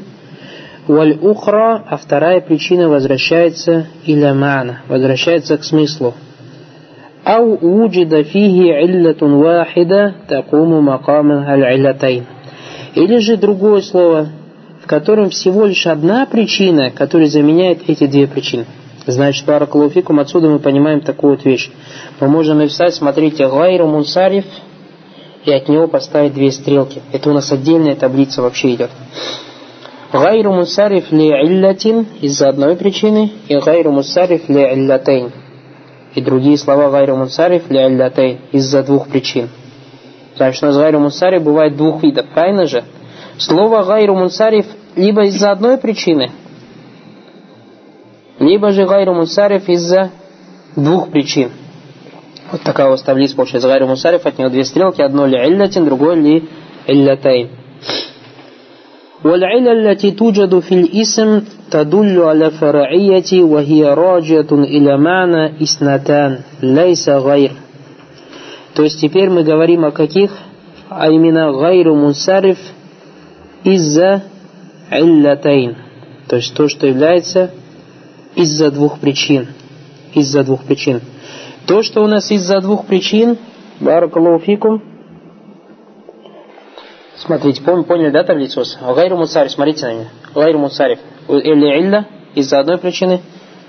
Валь 0.88 1.18
ухра, 1.22 1.82
а 1.88 1.98
вторая 1.98 2.42
причина 2.42 2.90
возвращается 2.90 3.88
иля 4.06 4.34
мана, 4.34 4.82
возвращается 4.90 5.58
к 5.58 5.64
смыслу. 5.64 6.14
Ау 7.24 7.54
уджида 7.56 8.24
фихи 8.24 8.68
иллятун 8.68 9.38
вахида 9.38 10.14
такому 10.28 10.82
макаман 10.82 11.46
аль 11.48 11.76
илятайн. 11.76 12.26
Или 12.96 13.20
же 13.20 13.38
другое 13.38 13.82
слово, 13.82 14.28
в 14.84 14.88
котором 14.88 15.30
всего 15.30 15.66
лишь 15.66 15.88
одна 15.88 16.26
причина, 16.26 16.92
которая 16.92 17.28
заменяет 17.28 17.88
эти 17.88 18.06
две 18.06 18.28
причины. 18.28 18.66
Значит, 19.06 19.46
баракалуфикум, 19.46 20.20
отсюда 20.20 20.50
мы 20.50 20.60
понимаем 20.60 21.00
такую 21.00 21.36
вот 21.36 21.46
вещь. 21.46 21.72
Мы 22.20 22.28
можем 22.28 22.58
написать, 22.58 22.94
смотрите, 22.94 23.48
гайру 23.48 23.88
мунсариф, 23.88 24.46
и 25.46 25.52
от 25.52 25.68
него 25.70 25.88
поставить 25.88 26.34
две 26.34 26.52
стрелки. 26.52 27.02
Это 27.12 27.30
у 27.30 27.34
нас 27.34 27.52
отдельная 27.52 27.96
таблица 27.96 28.42
вообще 28.42 28.76
идет. 28.76 28.92
Гайру 30.14 30.54
мунсариф 30.54 31.12
ли 31.12 31.30
иллятин 31.30 32.06
из-за 32.22 32.50
одной 32.50 32.76
причины, 32.76 33.32
и 33.48 33.58
гайру 33.58 33.92
мунсариф 33.92 34.48
ли 34.48 34.62
иллятейн. 34.62 35.32
И 36.16 36.22
другие 36.22 36.58
слова 36.58 36.92
гайру 36.92 37.16
мунсариф 37.16 37.70
ли 37.70 37.80
иллятейн 37.80 38.40
из-за 38.52 38.84
двух 38.84 39.10
причин. 39.10 39.50
Значит, 40.38 40.64
у 40.64 40.68
нас 40.68 40.78
гайру 40.78 41.00
мунсариф 41.00 41.44
бывает 41.44 41.76
двух 41.76 42.04
видов, 42.04 42.28
правильно 42.34 42.68
же? 42.68 42.84
Слово 43.38 43.84
гайру 43.84 44.16
мунсариф 44.16 44.68
либо 44.96 45.26
из-за 45.26 45.52
одной 45.52 45.78
причины– 45.78 46.32
либо 48.40 48.72
же 48.72 48.86
гайру 48.86 49.14
мусариф 49.14 49.70
из-за 49.70 50.12
двух 50.76 51.10
причин. 51.10 51.52
Вот 52.52 52.62
такая 52.62 52.88
у 52.88 52.92
вас 52.92 53.02
таблица 53.02 53.36
получается. 53.36 53.68
Гайру 53.68 53.88
мусариф, 53.88 54.26
от 54.26 54.38
него 54.38 54.50
две 54.50 54.66
стрелки, 54.66 55.02
одно 55.02 55.26
ли 55.26 55.38
иллятин, 55.38 55.86
другое 55.86 56.16
ли 56.16 56.50
иллятайн. 56.88 57.50
والعلة 59.25 59.73
التي 59.73 60.11
توجد 60.11 60.59
في 60.59 60.75
الاسم 60.75 61.43
تدل 61.71 62.23
على 62.23 62.51
فرعية 62.51 63.43
وهي 63.43 63.85
راجعة 63.85 64.53
إلى 64.53 64.99
معنى 64.99 65.63
إثنتان 65.63 66.39
ليس 66.63 67.09
غير 67.09 67.51
То 68.75 68.85
есть 68.85 69.01
теперь 69.01 69.29
мы 69.29 69.43
говорим 69.43 69.85
о 69.85 69.91
каких? 69.91 70.31
А 70.89 71.11
именно 71.11 71.53
гайру 71.53 71.97
мунсариф 71.97 72.59
из-за 73.65 74.23
иллятайн. 74.93 75.75
То 76.29 76.37
есть 76.37 76.55
то, 76.55 76.69
что 76.69 76.87
является 76.87 77.51
из-за 78.37 78.71
двух 78.71 79.01
причин. 79.01 79.49
Из-за 80.15 80.45
двух 80.45 80.63
причин. 80.63 81.01
То, 81.67 81.83
что 81.83 82.05
у 82.05 82.07
нас 82.07 82.31
из-за 82.31 82.61
двух 82.61 82.87
причин, 82.87 83.37
баракалуфикум, 83.81 84.81
смотрите, 87.26 87.62
пом, 87.62 87.84
поняли, 87.84 88.10
да, 88.12 88.24
таблицу? 88.24 88.64
Гайру 88.96 89.18
муцариф, 89.18 89.52
смотрите 89.52 89.86
на 89.86 89.94
меня. 89.94 90.08
Гайру 90.34 90.60
муцариф. 90.60 91.00
Или 91.28 91.82
илля 91.82 92.06
из-за 92.36 92.60
одной 92.60 92.78
причины, 92.78 93.22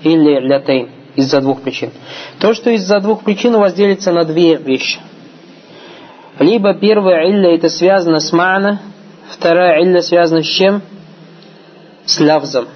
или 0.03 0.41
лятейн 0.41 0.91
из-за 1.17 1.41
двух 1.41 1.63
причин. 1.63 1.91
То, 2.41 2.55
что 2.55 2.71
из-за 2.71 3.01
двух 3.01 3.23
причин 3.23 3.55
у 3.55 3.61
вас 3.61 3.75
делится 3.75 4.13
на 4.13 4.25
две 4.25 4.57
вещи. 4.57 4.99
Либо 6.39 6.75
первая 6.75 7.31
илля 7.31 7.55
это 7.55 7.69
связано 7.69 8.21
с 8.21 8.33
мана, 8.33 8.81
вторая 9.31 9.83
илля 9.83 10.03
связана 10.03 10.43
с 10.43 10.47
чем? 10.47 10.83
С 12.07 12.21
лавзом 12.21 12.67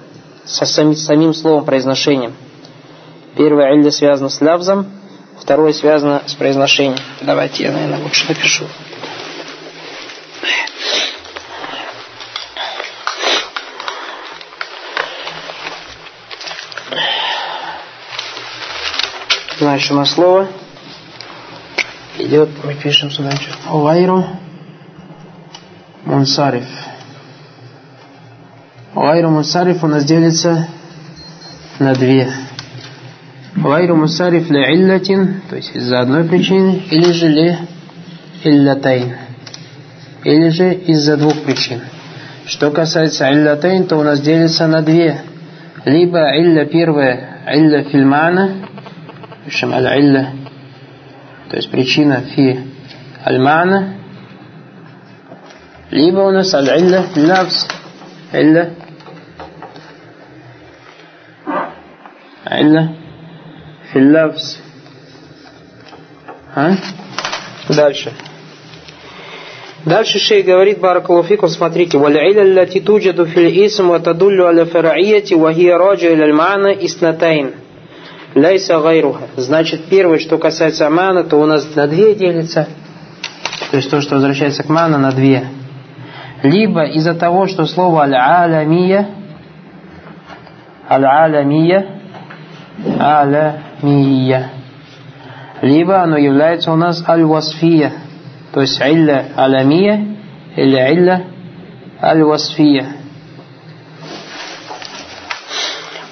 со 0.49 0.65
самим, 0.65 0.95
самим 0.95 1.33
словом 1.33 1.65
произношением. 1.65 2.33
Первое 3.37 3.75
илля 3.75 3.91
связано 3.91 4.29
с 4.29 4.41
лавзом, 4.41 4.87
второе 5.39 5.73
связано 5.73 6.23
с 6.25 6.33
произношением. 6.33 6.97
Давайте 7.21 7.63
я, 7.63 7.71
наверное, 7.71 7.99
лучше 7.99 8.27
напишу. 8.27 8.65
Нас 19.61 20.11
слово 20.11 20.47
идет, 22.17 22.49
мы 22.63 22.73
пишем 22.75 23.11
сюда, 23.11 23.31
Лайру 23.69 24.25
Мунсариф. 26.05 26.65
Гайру 28.95 29.29
мусариф 29.29 29.83
у 29.83 29.87
нас 29.87 30.05
делится 30.05 30.67
на 31.77 31.93
две. 31.93 32.29
Гайру 33.55 33.95
мусариф 33.95 34.49
ли 34.49 34.61
иллятин, 34.61 35.41
то 35.49 35.57
есть 35.57 35.75
из-за 35.75 35.99
одной 35.99 36.23
причины, 36.23 36.83
или 36.89 37.11
же 37.11 37.27
ли 37.27 37.57
иллятайн, 38.43 39.15
или 40.23 40.49
же 40.49 40.73
из-за 40.73 41.17
двух 41.17 41.43
причин. 41.43 41.81
Что 42.45 42.71
касается 42.71 43.31
иллятайн, 43.31 43.85
то 43.85 43.97
у 43.97 44.03
нас 44.03 44.21
делится 44.21 44.67
на 44.67 44.81
две. 44.81 45.21
Либо 45.85 46.19
илля 46.37 46.65
первая, 46.65 47.43
илля 47.47 47.83
фильмана, 47.83 48.68
пишем 49.48 49.72
аль-илля, 49.74 50.32
то 51.50 51.56
есть 51.56 51.70
причина 51.70 52.22
фи 52.22 52.60
аль-мана, 53.24 53.94
либо 55.90 56.20
у 56.20 56.30
нас 56.30 56.52
аль-илля 56.54 57.04
лавз, 57.16 57.68
илля 58.32 58.70
علة 62.46 62.94
في 63.92 63.98
اللفظ 63.98 64.58
а? 66.56 66.76
Дальше. 67.68 68.12
Дальше 69.84 70.18
шей 70.18 70.42
говорит 70.42 70.78
Баракалуфикум, 70.78 71.48
смотрите, 71.48 71.98
«Валя 71.98 72.22
лати 72.54 72.80
туджаду 72.80 73.26
фил 73.26 73.48
исм 73.66 73.88
ва 73.88 73.98
тадуллю 73.98 74.46
аля 74.46 74.64
фарa'ияти 74.64 75.34
ва 75.34 75.52
хия 75.52 75.76
раджа 75.78 76.12
иля 76.12 76.32
мана 76.32 76.72
иснатайн». 76.72 77.54
Ляйса 78.35 78.79
гайруха. 78.79 79.27
Значит, 79.35 79.85
первое, 79.89 80.19
что 80.19 80.37
касается 80.37 80.87
амана, 80.87 81.23
то 81.23 81.37
у 81.37 81.45
нас 81.45 81.75
на 81.75 81.87
две 81.87 82.13
делится. 82.15 82.67
То 83.71 83.77
есть 83.77 83.89
то, 83.89 84.01
что 84.01 84.15
возвращается 84.15 84.63
к 84.63 84.69
мана, 84.69 84.97
на 84.97 85.11
две. 85.11 85.45
Либо 86.43 86.85
из-за 86.85 87.13
того, 87.13 87.47
что 87.47 87.65
слово 87.65 88.03
аль-аламия, 88.03 89.09
аль-аламия, 90.89 92.01
аламия. 92.99 94.49
Либо 95.61 96.01
оно 96.01 96.17
является 96.17 96.71
у 96.71 96.75
нас 96.75 97.03
аль-васфия, 97.07 97.91
то 98.53 98.61
есть 98.61 98.79
илля 98.79 99.25
аламия 99.35 100.15
или 100.55 100.77
илля 100.77 101.23
аль-васфия. 102.01 102.98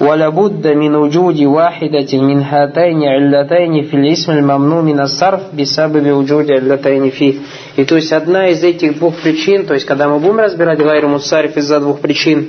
ولابد 0.00 0.66
من 0.66 0.94
وجود 0.94 1.40
واحدة 1.40 2.10
من 2.12 2.42
هاتين 2.42 3.00
علتين 3.04 3.82
في 3.82 3.94
الاسم 3.94 4.32
الممنوع 4.32 4.80
من 4.80 5.00
الصرف 5.00 5.40
بسبب 5.58 6.06
وجود 6.10 6.50
علتين 6.50 7.10
فيه. 7.10 7.34
И 7.76 7.84
то 7.84 7.96
есть 7.96 8.12
одна 8.12 8.48
из 8.48 8.62
этих 8.64 8.98
двух 8.98 9.14
причин, 9.16 9.66
то 9.66 9.74
есть 9.74 9.86
когда 9.86 10.08
мы 10.08 10.18
будем 10.18 10.38
разбирать 10.40 10.78
гайру 10.78 11.08
муссариф 11.08 11.56
из-за 11.56 11.80
двух 11.80 12.00
причин, 12.00 12.48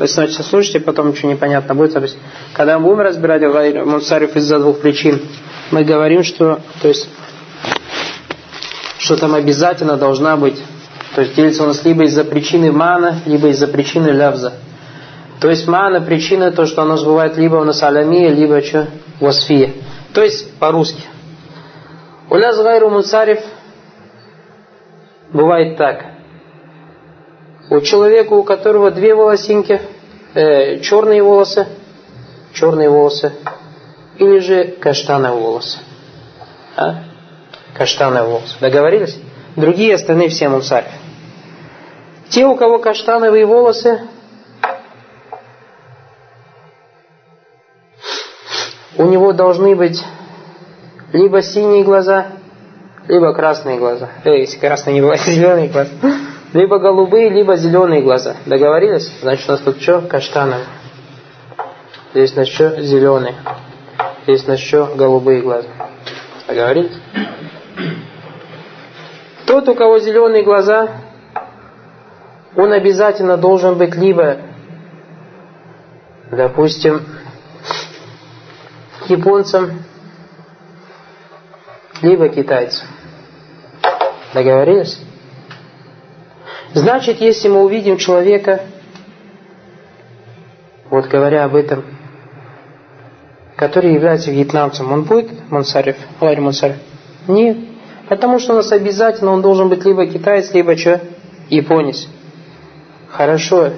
вы 0.00 0.08
сначала 0.08 0.42
слушайте, 0.42 0.80
потом 0.80 1.10
ничего 1.10 1.30
непонятно 1.30 1.74
будет. 1.74 1.92
То 1.92 2.00
есть, 2.00 2.16
когда 2.54 2.78
мы 2.78 2.86
будем 2.86 3.00
разбирать 3.00 3.42
Муцариф 3.84 4.34
из-за 4.34 4.58
двух 4.58 4.80
причин, 4.80 5.20
мы 5.70 5.84
говорим, 5.84 6.22
что, 6.22 6.60
то 6.80 6.88
есть, 6.88 7.06
что 8.98 9.16
там 9.16 9.34
обязательно 9.34 9.98
должна 9.98 10.38
быть, 10.38 10.56
то 11.14 11.20
есть 11.20 11.34
делится 11.34 11.64
у 11.64 11.66
нас 11.66 11.84
либо 11.84 12.04
из-за 12.04 12.24
причины 12.24 12.72
мана, 12.72 13.20
либо 13.26 13.48
из-за 13.48 13.68
причины 13.68 14.08
лявза. 14.08 14.54
То 15.41 15.49
есть 15.49 15.67
мана 15.67 16.01
причина 16.01 16.51
то, 16.51 16.65
что 16.65 16.83
оно 16.83 16.97
бывает 17.03 17.37
либо 17.37 17.55
у 17.55 17.63
нас 17.63 17.83
аламия, 17.83 18.29
либо 18.29 18.61
что, 18.61 18.87
васфия. 19.19 19.73
То 20.13 20.23
есть 20.23 20.57
по-русски. 20.59 21.03
У 22.29 22.35
нас 22.35 22.57
гайру 22.57 22.89
муцариф 22.89 23.39
бывает 25.31 25.77
так. 25.77 26.05
У 27.69 27.79
человека, 27.81 28.33
у 28.33 28.43
которого 28.43 28.91
две 28.91 29.13
волосинки, 29.13 29.81
э, 30.33 30.79
черные 30.79 31.21
волосы, 31.21 31.67
черные 32.53 32.89
волосы, 32.89 33.33
или 34.17 34.39
же 34.39 34.65
каштановые 34.79 35.41
волосы. 35.41 35.79
А? 36.77 37.03
Каштановые 37.75 38.29
волосы. 38.29 38.55
Договорились? 38.61 39.19
Другие 39.55 39.95
остальные 39.95 40.29
все 40.29 40.47
мусарь. 40.49 40.85
Те, 42.29 42.45
у 42.45 42.55
кого 42.55 42.79
каштановые 42.79 43.45
волосы, 43.45 44.01
у 49.05 49.09
него 49.09 49.33
должны 49.33 49.75
быть 49.75 50.03
либо 51.13 51.41
синие 51.43 51.83
глаза, 51.83 52.27
либо 53.07 53.33
красные 53.33 53.77
глаза. 53.77 54.09
Э, 54.23 54.39
если 54.39 54.57
красные 54.57 54.95
не 54.95 55.01
бывает, 55.01 55.21
зеленые 55.25 55.69
глаза. 55.69 55.91
Либо 56.53 56.79
голубые, 56.79 57.29
либо 57.29 57.55
зеленые 57.55 58.01
глаза. 58.01 58.35
Договорились? 58.45 59.11
Значит, 59.21 59.47
у 59.47 59.51
нас 59.51 59.61
тут 59.61 59.81
что? 59.81 60.01
Каштановые. 60.01 60.65
Здесь, 62.13 62.33
значит, 62.33 62.55
что? 62.55 62.81
Зеленые. 62.81 63.35
Есть 64.25 64.47
на 64.47 64.57
что 64.57 64.91
голубые 64.95 65.41
глаза. 65.41 65.67
Договорились? 66.47 66.97
Тот, 69.45 69.69
у 69.69 69.75
кого 69.75 69.99
зеленые 69.99 70.43
глаза, 70.43 70.89
он 72.55 72.71
обязательно 72.71 73.37
должен 73.37 73.77
быть 73.77 73.93
либо, 73.95 74.37
допустим, 76.31 77.03
японцем, 79.09 79.83
либо 82.01 82.29
китайцем. 82.29 82.87
Договорились? 84.33 84.99
Значит, 86.73 87.21
если 87.21 87.47
мы 87.47 87.63
увидим 87.63 87.97
человека, 87.97 88.61
вот 90.89 91.07
говоря 91.07 91.45
об 91.45 91.55
этом, 91.55 91.85
который 93.55 93.93
является 93.93 94.31
вьетнамцем, 94.31 94.91
он 94.91 95.03
будет 95.03 95.49
Мансарев, 95.49 95.95
Ларри 96.19 96.41
Мансарев? 96.41 96.75
Нет. 97.27 97.57
Потому 98.09 98.39
что 98.39 98.53
у 98.53 98.55
нас 98.57 98.71
обязательно 98.71 99.31
он 99.31 99.41
должен 99.41 99.69
быть 99.69 99.85
либо 99.85 100.05
китаец, 100.05 100.53
либо 100.53 100.75
что? 100.75 101.01
Японец. 101.49 102.07
Хорошо. 103.09 103.71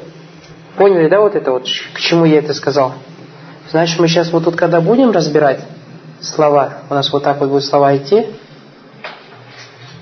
Поняли, 0.76 1.08
да, 1.08 1.22
вот 1.22 1.36
это 1.36 1.52
вот, 1.52 1.64
к 1.64 2.00
чему 2.00 2.26
я 2.26 2.40
это 2.40 2.54
сказал? 2.54 2.94
Значит, 3.72 4.00
мы 4.00 4.08
сейчас 4.08 4.32
вот 4.32 4.46
тут, 4.46 4.56
когда 4.56 4.82
будем 4.82 5.12
разбирать 5.12 5.60
слова, 6.22 6.80
у 6.90 6.94
нас 6.94 7.12
вот 7.12 7.24
так 7.24 7.40
вот 7.40 7.50
будут 7.50 7.66
слова 7.66 7.96
идти, 7.96 8.28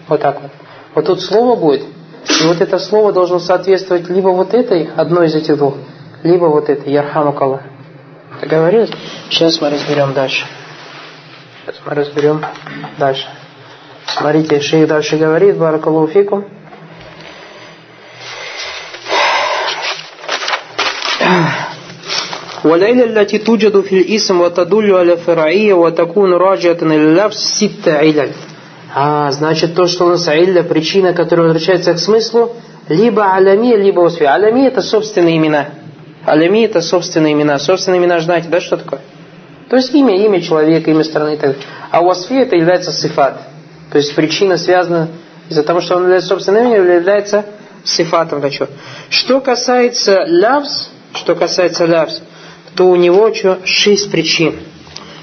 вот 0.08 0.22
так 0.22 0.42
вот. 0.42 0.52
Вот 0.94 1.06
тут 1.06 1.22
слово 1.22 1.56
будет, 1.56 1.82
и 1.82 2.48
вот 2.48 2.62
это 2.62 2.80
слово 2.80 3.12
должно 3.12 3.40
соответствовать 3.40 4.08
либо 4.10 4.30
вот 4.30 4.54
этой, 4.54 4.90
одной 4.96 5.28
из 5.28 5.36
этих 5.36 5.58
двух, 5.58 5.76
либо 6.24 6.46
вот 6.46 6.70
этой, 6.70 6.92
Ярхамукала. 6.94 7.64
Договорились? 8.42 8.92
Сейчас 9.30 9.60
мы 9.62 9.70
разберем 9.70 10.14
дальше. 10.14 10.46
Сейчас 11.66 11.82
мы 11.86 11.94
разберем 11.96 12.46
дальше. 12.98 13.28
Смотрите, 14.06 14.60
шейх 14.60 14.88
дальше 14.88 15.18
говорит, 15.18 15.58
Баракалуфикум. 15.58 16.46
والعلة 22.65 23.05
التي 23.05 23.39
توجد 23.39 23.81
في 23.81 24.01
الاسم 24.01 24.41
وتدل 24.41 24.95
على 24.95 25.17
فرعية 25.17 25.75
وتكون 25.75 26.33
راجعة 26.33 26.79
إلى 26.83 26.97
اللفظ 26.97 27.37
ست 27.37 27.89
علل 27.89 28.31
А, 28.93 29.31
значит, 29.31 29.77
то, 29.77 29.87
что 29.87 30.07
у 30.07 30.09
нас 30.09 30.27
илля, 30.27 30.65
причина, 30.65 31.13
которая 31.13 31.47
возвращается 31.47 31.95
к 31.95 31.99
смыслу, 32.01 32.57
либо 32.89 33.33
алями, 33.35 33.77
либо 33.77 34.01
усфи. 34.01 34.25
Алями 34.25 34.67
это 34.67 34.83
собственные 34.83 35.37
имена. 35.37 35.69
Алями 36.27 36.65
это 36.65 36.81
собственные 36.81 37.35
имена. 37.35 37.59
Собственные 37.61 38.01
имена 38.01 38.19
знаете, 38.19 38.49
да, 38.49 38.61
что 38.61 38.77
такое? 38.77 39.01
То 39.69 39.77
есть 39.77 39.95
имя, 39.95 40.17
имя 40.17 40.41
человека, 40.41 40.91
имя 40.91 41.05
страны 41.05 41.35
и 41.35 41.37
так 41.37 41.53
далее. 41.53 41.67
А 41.93 42.01
уасфи 42.01 42.35
это 42.35 42.57
является 42.57 42.93
сифат. 42.93 43.41
То 43.93 43.99
есть 43.99 44.13
причина 44.17 44.57
связана 44.57 45.09
из-за 45.49 45.63
того, 45.63 45.81
что 45.81 45.97
он 45.97 46.03
является 46.03 46.31
собственным 46.31 46.67
именем, 46.67 46.93
является 46.93 47.45
сифатом. 47.85 48.43
Что? 48.51 48.69
что 49.09 49.41
касается 49.41 50.27
лавз, 50.29 50.91
что 51.15 51.35
касается 51.37 51.87
лавз, 51.87 52.23
то 52.76 52.88
у 52.88 52.96
него 52.96 53.34
что? 53.34 53.60
Шесть 53.66 54.12
причин. 54.12 54.60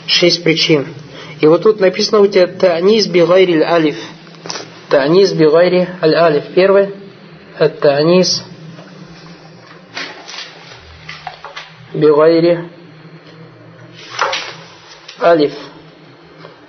Шесть 0.07 0.43
причин. 0.43 0.87
И 1.41 1.47
вот 1.47 1.63
тут 1.63 1.81
написано 1.81 2.21
у 2.21 2.27
тебя 2.27 2.47
Та'нис 2.47 3.07
бигайри 3.09 3.61
алиф. 3.61 3.97
Та'нис 4.89 5.35
бигайри 5.35 5.87
аль-алиф. 6.01 6.45
Первый. 6.55 6.95
Та'нис 7.59 8.43
бигайри 11.93 12.71
алиф. 15.21 15.53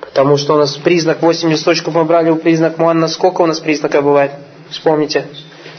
Потому 0.02 0.38
что 0.38 0.56
у 0.56 0.58
нас 0.58 0.76
признак 0.76 1.22
8 1.22 1.50
листочков 1.50 1.94
мы 1.96 2.04
брали 2.04 2.30
у 2.30 2.36
признак 2.36 2.78
Муанна. 2.78 3.08
Сколько 3.08 3.42
у 3.42 3.46
нас 3.46 3.60
признаков 3.60 4.04
бывает? 4.04 4.32
Вспомните. 4.70 5.28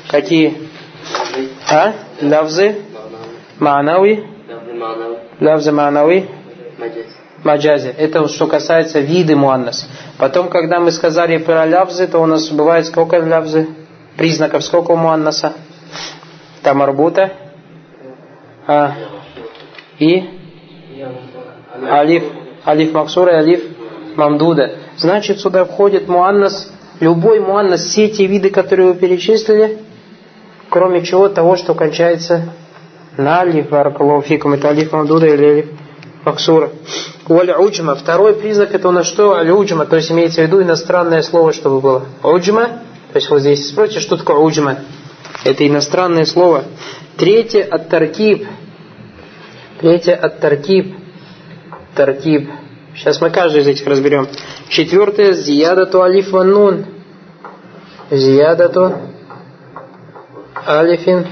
Какие? 0.09 0.69
А? 1.69 1.95
Лавзы? 2.21 2.77
Ма'науи? 3.61 4.34
Лавзы 5.41 5.71
ма'науи? 5.71 6.29
маджази. 7.45 7.89
Это 7.97 8.27
что 8.29 8.47
касается 8.47 9.01
виды 9.01 9.37
муаннас. 9.37 9.89
Потом, 10.19 10.49
когда 10.49 10.81
мы 10.81 10.91
сказали 10.91 11.37
про 11.39 11.67
лявзы, 11.67 12.07
то 12.07 12.19
у 12.21 12.27
нас 12.27 12.49
бывает 12.49 12.87
сколько 12.87 13.19
лявзы? 13.19 13.69
Признаков 14.17 14.65
сколько 14.65 14.93
у 14.93 14.97
муаннаса? 14.97 15.53
Тамарбута. 16.63 17.33
А, 18.67 18.95
и 19.99 20.25
алиф. 21.91 22.25
Алиф 22.67 22.93
Максура 22.93 23.33
и 23.33 23.37
алиф 23.37 23.63
Мамдуда. 24.17 24.77
Значит, 24.97 25.41
сюда 25.41 25.65
входит 25.65 26.09
муаннас, 26.09 26.73
любой 27.01 27.41
муаннас, 27.41 27.83
все 27.83 28.09
те 28.09 28.27
виды, 28.27 28.51
которые 28.51 28.93
вы 28.93 28.95
перечислили, 28.95 29.81
кроме 30.71 31.05
чего 31.05 31.29
того, 31.29 31.57
что 31.57 31.75
кончается 31.75 32.45
на 33.17 33.41
алиф, 33.41 33.69
баракалуфикум, 33.69 34.55
это 34.55 34.69
алиф 34.69 34.93
Мамдуда 34.93 35.27
или 35.27 35.45
алиф 35.45 35.67
Максура. 36.25 36.71
Уаль 37.29 37.53
уджма. 37.53 37.95
Второй 37.95 38.35
признак 38.35 38.75
это 38.75 38.89
у 38.89 38.93
нас 38.93 39.07
что? 39.07 39.35
Аль 39.35 39.51
уджма. 39.51 39.87
То 39.87 39.97
есть 39.97 40.11
имеется 40.11 40.41
в 40.43 40.45
виду 40.45 40.63
иностранное 40.63 41.23
слово, 41.23 41.53
чтобы 41.53 41.81
было. 41.81 42.05
Уджма. 42.23 42.65
То 43.13 43.17
есть 43.17 43.31
вот 43.31 43.41
здесь 43.41 43.69
спросите, 43.69 44.01
что 44.01 44.17
такое 44.17 44.37
уджма? 44.37 44.79
Это 45.45 45.67
иностранное 45.67 46.25
слово. 46.25 46.65
Третье 47.17 47.63
от 47.65 47.89
таркиб. 47.89 48.47
Третье 49.81 50.15
от 50.15 50.41
таркиб. 50.41 50.97
Таркиб. 51.95 52.51
Сейчас 52.97 53.21
мы 53.21 53.31
каждый 53.31 53.63
из 53.63 53.69
этих 53.69 53.87
разберем. 53.87 54.29
Четвертое 54.69 55.33
зиядату 55.33 56.03
алиф 56.03 56.31
ван 56.31 56.51
нун. 56.51 56.87
Зиядату 58.11 58.95
алифин 60.67 61.27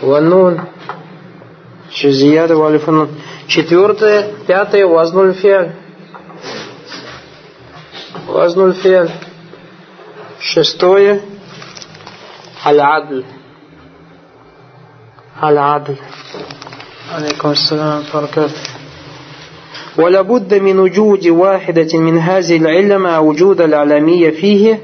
ван 0.00 0.28
нун. 0.28 0.60
Зиядату 1.92 2.64
алиф 2.64 2.86
ван 2.86 2.96
нун. 2.96 3.08
Четвертое, 3.46 4.30
пятое, 4.46 4.86
вазнуль 4.86 5.34
фиаль. 5.34 5.72
Вазнуль 8.26 8.74
фиаль. 8.74 9.10
Шестое, 10.40 11.20
аль-адль. 12.64 13.24
Аль-адль. 15.40 15.98
عليكم 17.12 17.50
السلام 17.50 18.02
ورحمة 18.14 18.50
ولا 19.98 20.22
بد 20.22 20.54
من 20.54 20.78
وجود 20.78 21.26
واحدة 21.26 21.98
من 21.98 22.18
هذه 22.18 22.56
العلة 22.56 22.98
مع 22.98 23.18
وجود 23.18 23.60
العلمية 23.60 24.30
فيه 24.30 24.78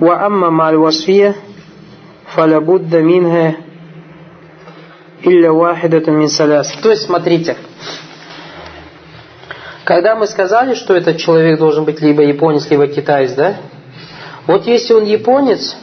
وأما 0.00 0.50
مع 0.50 0.70
الوصفية 0.70 1.34
فلا 2.36 2.58
بد 2.58 2.96
منها 2.96 3.56
илля 5.23 5.51
вахидату 5.51 6.11
мин 6.11 6.29
саляс. 6.29 6.71
То 6.81 6.89
есть, 6.89 7.03
смотрите, 7.03 7.57
когда 9.83 10.15
мы 10.15 10.27
сказали, 10.27 10.75
что 10.75 10.95
этот 10.95 11.17
человек 11.17 11.57
должен 11.57 11.83
быть 11.83 12.01
либо 12.01 12.23
японец, 12.23 12.69
либо 12.69 12.87
китаец, 12.87 13.33
да? 13.33 13.57
Вот 14.47 14.67
если 14.67 14.93
он 14.93 15.05
японец, 15.05 15.75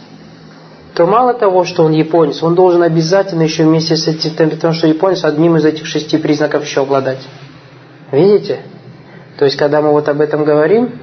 то 0.94 1.06
мало 1.06 1.34
того, 1.34 1.64
что 1.64 1.84
он 1.84 1.92
японец, 1.92 2.42
он 2.42 2.54
должен 2.54 2.82
обязательно 2.82 3.42
еще 3.42 3.64
вместе 3.64 3.96
с 3.96 4.08
этим, 4.08 4.50
потому 4.50 4.74
что 4.74 4.86
японец 4.86 5.24
одним 5.24 5.56
из 5.56 5.64
этих 5.64 5.86
шести 5.86 6.16
признаков 6.16 6.64
еще 6.64 6.82
обладать. 6.82 7.20
Видите? 8.12 8.60
То 9.38 9.44
есть, 9.44 9.56
когда 9.56 9.82
мы 9.82 9.90
вот 9.90 10.08
об 10.08 10.20
этом 10.20 10.44
говорим, 10.44 11.00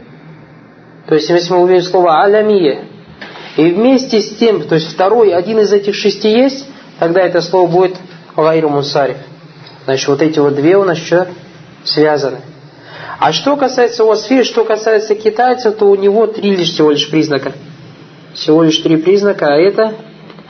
то 1.07 1.15
есть, 1.15 1.29
если 1.29 1.53
мы 1.53 1.61
увидим 1.61 1.83
слово 1.83 2.23
«алямие», 2.23 2.85
и 3.55 3.69
вместе 3.69 4.19
с 4.19 4.35
тем, 4.37 4.63
то 4.63 4.75
есть 4.75 4.91
второй, 4.91 5.33
один 5.33 5.59
из 5.59 5.71
этих 5.71 5.93
шести 5.93 6.29
есть, 6.29 6.67
тогда 6.99 7.21
это 7.21 7.41
слово 7.41 7.69
будет 7.69 7.97
«гайру 8.35 8.69
мусариф». 8.69 9.17
Значит, 9.85 10.07
вот 10.07 10.21
эти 10.21 10.39
вот 10.39 10.55
две 10.55 10.77
у 10.77 10.83
нас 10.83 10.97
что? 10.97 11.27
Связаны. 11.83 12.39
А 13.19 13.31
что 13.31 13.55
касается 13.55 14.03
Уасфи, 14.03 14.43
что 14.43 14.63
касается 14.63 15.15
китайца, 15.15 15.71
то 15.71 15.85
у 15.85 15.95
него 15.95 16.27
три 16.27 16.55
лишь 16.55 16.69
всего 16.71 16.91
лишь 16.91 17.09
признака. 17.09 17.53
Всего 18.33 18.63
лишь 18.63 18.77
три 18.79 18.97
признака, 18.97 19.47
а 19.47 19.57
это, 19.57 19.93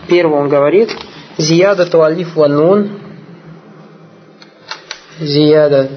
первый 0.07 0.39
он 0.39 0.49
говорит, 0.49 0.89
зияда 1.37 1.85
то 1.85 2.01
алиф 2.01 2.35
ванун, 2.35 2.99
зияда 5.19 5.89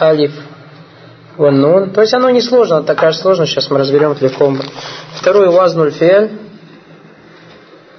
алиф 0.00 0.32
ванун. 1.36 1.90
То 1.90 2.00
есть 2.00 2.14
оно 2.14 2.30
не 2.30 2.40
сложно, 2.40 2.82
такая 2.82 3.12
сложно, 3.12 3.46
сейчас 3.46 3.70
мы 3.70 3.78
разберем 3.78 4.16
легко. 4.20 4.56
Второй 5.14 5.50
вазнуль 5.50 5.90
фиаль, 5.90 6.30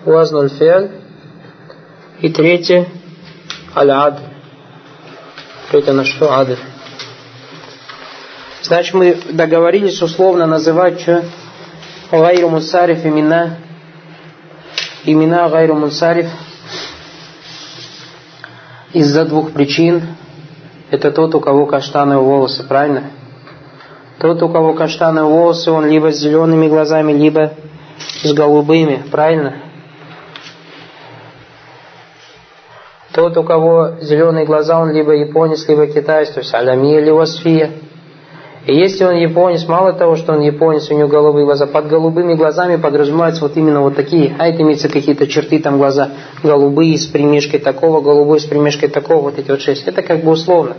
вазнуль 0.05 0.49
фиаль. 0.49 1.03
И 2.24 2.30
третье 2.30 2.88
аль-ад. 3.76 4.17
Третье 5.69 5.91
на 5.91 6.05
что? 6.05 6.34
Адль. 6.34 6.55
Значит, 8.61 8.93
мы 8.93 9.17
договорились 9.34 10.01
условно 10.01 10.45
называть 10.45 11.01
что? 11.01 11.26
Гайру 12.11 12.47
Мусариф 12.47 13.05
имена. 13.05 13.57
Имена 15.03 15.49
Гайру 15.49 15.76
Мусариф 15.76 16.28
из-за 18.93 19.26
двух 19.26 19.51
причин. 19.51 20.15
это 20.91 21.11
тот, 21.11 21.36
у 21.36 21.41
кого 21.41 21.65
каштановые 21.65 22.24
волосы, 22.24 22.63
правильно? 22.63 23.11
Тот, 24.19 24.41
у 24.41 24.47
кого 24.47 24.76
каштановые 24.76 25.30
волосы, 25.30 25.71
он 25.71 25.89
либо 25.89 26.13
с 26.13 26.19
зелеными 26.19 26.69
глазами, 26.69 27.11
либо 27.11 27.51
с 28.24 28.32
голубыми, 28.32 29.03
правильно? 29.11 29.72
Тот, 33.14 33.38
у 33.38 33.43
кого 33.43 33.91
зеленые 34.01 34.45
глаза, 34.45 34.80
он 34.80 34.91
либо 34.91 35.11
японец, 35.11 35.68
либо 35.68 35.86
китаец, 35.86 36.32
то 36.32 36.39
есть 36.39 36.51
алямия 36.53 36.99
или 36.99 37.11
васфия. 37.11 37.72
И 38.66 38.74
если 38.74 39.03
он 39.03 39.16
японец, 39.16 39.68
мало 39.68 39.93
того, 39.93 40.16
что 40.16 40.34
он 40.34 40.41
японец, 40.41 40.89
у 40.89 40.95
него 40.95 41.07
голубые 41.07 41.45
глаза, 41.45 41.68
под 41.68 41.88
голубыми 41.88 42.34
глазами 42.34 42.78
подразумеваются 42.78 43.43
вот 43.43 43.55
именно 43.55 43.82
вот 43.82 43.95
такие, 43.95 44.36
а 44.39 44.47
это 44.47 44.64
имеется 44.64 44.89
какие-то 44.89 45.28
черты, 45.28 45.59
там 45.59 45.78
глаза 45.78 46.11
голубые 46.41 46.97
с 46.97 47.05
примешкой 47.05 47.59
такого, 47.59 48.01
голубой 48.01 48.39
с 48.39 48.45
примешкой 48.45 48.89
такого, 48.89 49.22
вот 49.22 49.38
эти 49.38 49.51
вот 49.51 49.61
шесть. 49.61 49.88
Это 49.88 50.01
как 50.01 50.24
бы 50.24 50.32
условно 50.32 50.78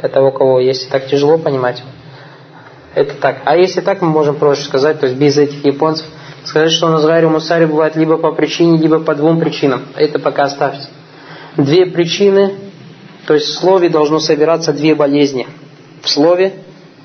для 0.00 0.08
того, 0.08 0.30
кого, 0.30 0.60
если 0.60 0.88
так 0.88 1.06
тяжело 1.06 1.36
понимать. 1.36 1.82
Это 2.94 3.14
так. 3.14 3.38
А 3.44 3.56
если 3.56 3.80
так, 3.80 4.02
мы 4.02 4.08
можем 4.08 4.36
проще 4.36 4.62
сказать, 4.62 5.00
то 5.00 5.06
есть 5.06 5.18
без 5.18 5.36
этих 5.36 5.64
японцев, 5.64 6.06
сказать, 6.44 6.70
что 6.70 6.86
у 6.86 6.90
нас 6.90 7.04
Гайру 7.04 7.28
Мусари 7.28 7.64
бывает 7.64 7.96
либо 7.96 8.18
по 8.18 8.30
причине, 8.30 8.78
либо 8.78 9.00
по 9.00 9.16
двум 9.16 9.40
причинам. 9.40 9.82
Это 9.96 10.20
пока 10.20 10.44
оставьте. 10.44 10.86
Две 11.56 11.86
причины, 11.86 12.54
то 13.26 13.34
есть 13.34 13.46
в 13.46 13.54
слове 13.54 13.88
должно 13.88 14.20
собираться 14.20 14.72
две 14.72 14.94
болезни. 14.94 15.46
В 16.02 16.08
слове 16.08 16.52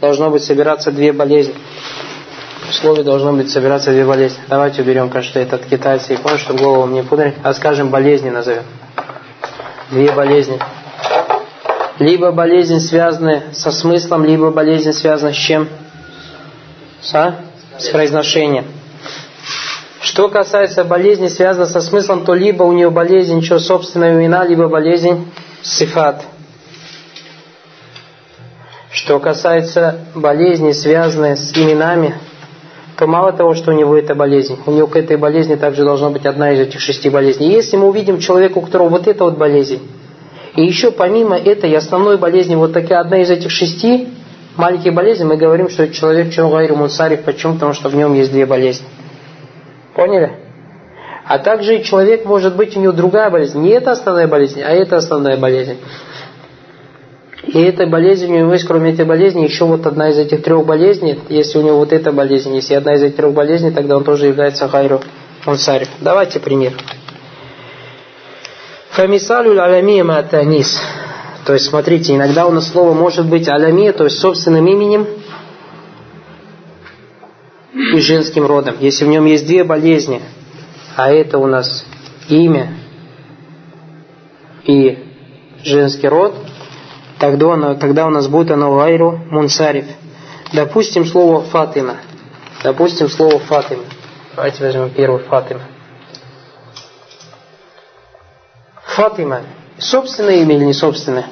должно 0.01 0.29
быть 0.29 0.43
собираться 0.43 0.91
две 0.91 1.13
болезни. 1.13 1.55
В 2.69 2.73
слове 2.73 3.03
должно 3.03 3.33
быть 3.33 3.49
собираться 3.49 3.91
две 3.91 4.05
болезни. 4.05 4.39
Давайте 4.47 4.81
уберем, 4.81 5.09
конечно, 5.09 5.39
этот 5.39 5.65
китайский 5.65 6.13
япон, 6.13 6.37
чтобы 6.37 6.59
голову 6.59 6.85
мне 6.85 7.03
пудрить. 7.03 7.35
А 7.43 7.53
скажем, 7.53 7.89
болезни 7.89 8.29
назовем. 8.29 8.63
Две 9.89 10.11
болезни. 10.11 10.59
Либо 11.99 12.31
болезнь 12.31 12.79
связаны 12.79 13.43
со 13.53 13.71
смыслом, 13.71 14.25
либо 14.25 14.51
болезнь 14.51 14.91
связана 14.91 15.33
с 15.33 15.37
чем? 15.37 15.69
С, 17.01 17.35
с 17.77 17.89
произношением. 17.89 18.65
Что 20.01 20.29
касается 20.29 20.83
болезни, 20.83 21.27
связанной 21.27 21.67
со 21.67 21.79
смыслом, 21.79 22.25
то 22.25 22.33
либо 22.33 22.63
у 22.63 22.71
нее 22.71 22.89
болезнь, 22.89 23.43
что 23.43 23.59
собственная 23.59 24.15
имена, 24.15 24.43
либо 24.43 24.67
болезнь 24.67 25.31
сифат. 25.61 26.25
Что 28.89 29.19
касается 29.19 29.99
болезни, 30.15 30.71
связанной 30.71 31.37
с 31.37 31.55
именами, 31.55 32.15
то 32.97 33.05
мало 33.05 33.31
того, 33.31 33.53
что 33.53 33.71
у 33.71 33.75
него 33.75 33.95
эта 33.95 34.15
болезнь, 34.15 34.57
у 34.65 34.71
него 34.71 34.87
к 34.87 34.95
этой 34.95 35.17
болезни 35.17 35.53
также 35.53 35.83
должна 35.85 36.09
быть 36.09 36.25
одна 36.25 36.51
из 36.51 36.59
этих 36.59 36.79
шести 36.79 37.09
болезней. 37.09 37.51
Если 37.51 37.77
мы 37.77 37.87
увидим 37.87 38.19
человека, 38.19 38.57
у 38.57 38.61
которого 38.61 38.89
вот 38.89 39.07
эта 39.07 39.23
вот 39.23 39.37
болезнь, 39.37 39.79
и 40.55 40.63
еще 40.63 40.89
помимо 40.91 41.37
этой 41.37 41.71
основной 41.75 42.17
болезни, 42.17 42.55
вот 42.55 42.73
такая 42.73 42.99
одна 43.01 43.21
из 43.21 43.29
этих 43.29 43.51
шести 43.51 44.09
маленьких 44.57 44.93
болезней, 44.95 45.25
мы 45.25 45.37
говорим, 45.37 45.69
что 45.69 45.87
человек 45.89 46.33
Чугайру 46.33 46.75
Мунсарик, 46.75 47.23
почему? 47.23 47.53
Потому 47.53 47.73
что 47.73 47.87
в 47.87 47.95
нем 47.95 48.15
есть 48.15 48.31
две 48.31 48.47
болезни. 48.47 48.85
Поняли? 49.95 50.31
А 51.25 51.39
также 51.39 51.81
человек 51.83 52.25
может 52.25 52.55
быть 52.55 52.75
у 52.75 52.79
него 52.79 52.93
другая 52.93 53.29
болезнь. 53.29 53.61
Не 53.61 53.69
это 53.69 53.91
основная 53.91 54.27
болезнь, 54.27 54.61
а 54.61 54.69
это 54.69 54.97
основная 54.97 55.37
болезнь. 55.37 55.77
И 57.43 57.59
эта 57.59 57.87
болезнь 57.87 58.31
у 58.31 58.37
него 58.37 58.53
есть, 58.53 58.65
кроме 58.65 58.93
этой 58.93 59.05
болезни, 59.05 59.43
еще 59.43 59.65
вот 59.65 59.85
одна 59.85 60.09
из 60.09 60.17
этих 60.17 60.43
трех 60.43 60.65
болезней. 60.65 61.19
Если 61.29 61.57
у 61.57 61.61
него 61.63 61.77
вот 61.77 61.91
эта 61.91 62.11
болезнь, 62.11 62.53
если 62.53 62.75
одна 62.75 62.95
из 62.95 63.03
этих 63.03 63.15
трех 63.15 63.33
болезней, 63.33 63.71
тогда 63.71 63.97
он 63.97 64.03
тоже 64.03 64.27
является 64.27 64.67
гайру 64.67 65.01
мунсариф. 65.45 65.89
Давайте 65.99 66.39
пример. 66.39 66.73
Фамисалю 68.91 69.61
алямия 69.61 70.03
матанис. 70.03 70.79
То 71.45 71.53
есть, 71.53 71.65
смотрите, 71.65 72.15
иногда 72.15 72.45
у 72.45 72.51
нас 72.51 72.69
слово 72.71 72.93
может 72.93 73.25
быть 73.25 73.47
алямия, 73.47 73.93
то 73.93 74.03
есть 74.03 74.19
собственным 74.19 74.67
именем 74.67 75.07
и 77.73 77.99
женским 77.99 78.45
родом. 78.45 78.75
Если 78.79 79.05
в 79.05 79.07
нем 79.07 79.25
есть 79.25 79.45
две 79.45 79.63
болезни, 79.63 80.21
а 80.95 81.11
это 81.11 81.37
у 81.37 81.47
нас 81.47 81.85
имя 82.27 82.73
и 84.63 84.97
женский 85.63 86.07
род, 86.07 86.35
тогда, 87.19 87.53
оно, 87.53 87.75
тогда 87.75 88.07
у 88.07 88.09
нас 88.09 88.27
будет 88.27 88.51
оно 88.51 88.75
гайру 88.77 89.19
мунсариф. 89.29 89.85
Допустим, 90.53 91.05
слово 91.05 91.43
Фатима. 91.43 91.97
Допустим, 92.63 93.09
слово 93.09 93.39
Фатима. 93.39 93.83
Давайте 94.35 94.63
возьмем 94.63 94.89
первый 94.89 95.23
Фатима. 95.23 95.61
Фатима. 98.83 99.41
Собственное 99.77 100.35
имя 100.41 100.55
или 100.57 100.65
не 100.65 100.73
собственное? 100.73 101.27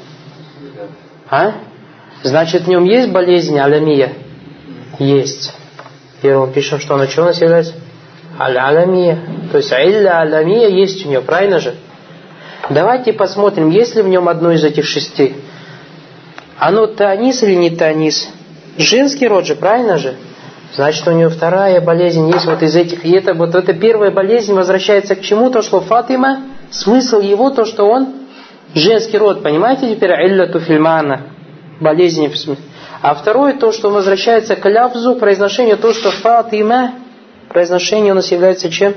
А? 1.30 1.54
Значит, 2.24 2.64
в 2.64 2.68
нем 2.68 2.86
есть 2.86 3.10
болезнь 3.12 3.60
алямия? 3.60 4.14
Есть. 4.98 5.54
Первым 6.22 6.52
пишем, 6.52 6.80
что 6.80 6.96
она 6.96 7.08
чего 7.08 7.24
у 7.24 7.28
нас 7.28 7.42
является? 7.42 7.74
Аль-аламия. 8.40 9.20
То 9.52 9.58
есть 9.58 9.72
илля 9.72 10.22
аламия 10.22 10.68
есть 10.68 11.06
у 11.06 11.10
нее, 11.10 11.22
правильно 11.22 11.60
же? 11.60 11.76
Давайте 12.70 13.14
посмотрим, 13.14 13.70
есть 13.70 13.96
ли 13.96 14.02
в 14.02 14.08
нем 14.08 14.28
одно 14.28 14.52
из 14.52 14.64
этих 14.64 14.86
шести. 14.86 15.36
Оно 16.58 16.88
танис 16.88 17.42
или 17.42 17.56
не 17.56 17.70
танис? 17.70 18.30
Женский 18.78 19.28
род 19.28 19.46
же, 19.46 19.56
правильно 19.56 19.98
же? 19.98 20.16
Значит, 20.76 21.08
у 21.08 21.12
нее 21.12 21.30
вторая 21.30 21.82
болезнь 21.82 22.30
есть 22.30 22.46
вот 22.46 22.62
из 22.62 22.76
этих. 22.76 23.04
И 23.06 23.12
это 23.12 23.34
вот 23.34 23.56
эта 23.56 23.74
первая 23.74 24.12
болезнь 24.12 24.54
возвращается 24.54 25.16
к 25.16 25.22
чему? 25.22 25.50
То, 25.50 25.62
что 25.62 25.82
Фатима, 25.82 26.44
смысл 26.70 27.22
его, 27.22 27.50
то, 27.50 27.66
что 27.66 27.86
он 27.86 28.14
женский 28.76 29.18
род. 29.18 29.42
Понимаете 29.42 29.94
теперь? 29.94 30.12
Илляту 30.12 30.60
фильмана. 30.60 31.22
Болезнь 31.80 32.28
в 32.28 32.38
смысле. 32.38 32.64
А 33.02 33.16
второе, 33.16 33.54
то, 33.54 33.72
что 33.72 33.90
возвращается 33.90 34.56
к 34.56 34.68
лявзу, 34.68 35.16
произношению, 35.16 35.78
то, 35.78 35.94
что 35.94 36.12
Фатима, 36.12 36.96
произношение 37.48 38.12
у 38.12 38.16
нас 38.16 38.32
является 38.32 38.70
чем? 38.70 38.94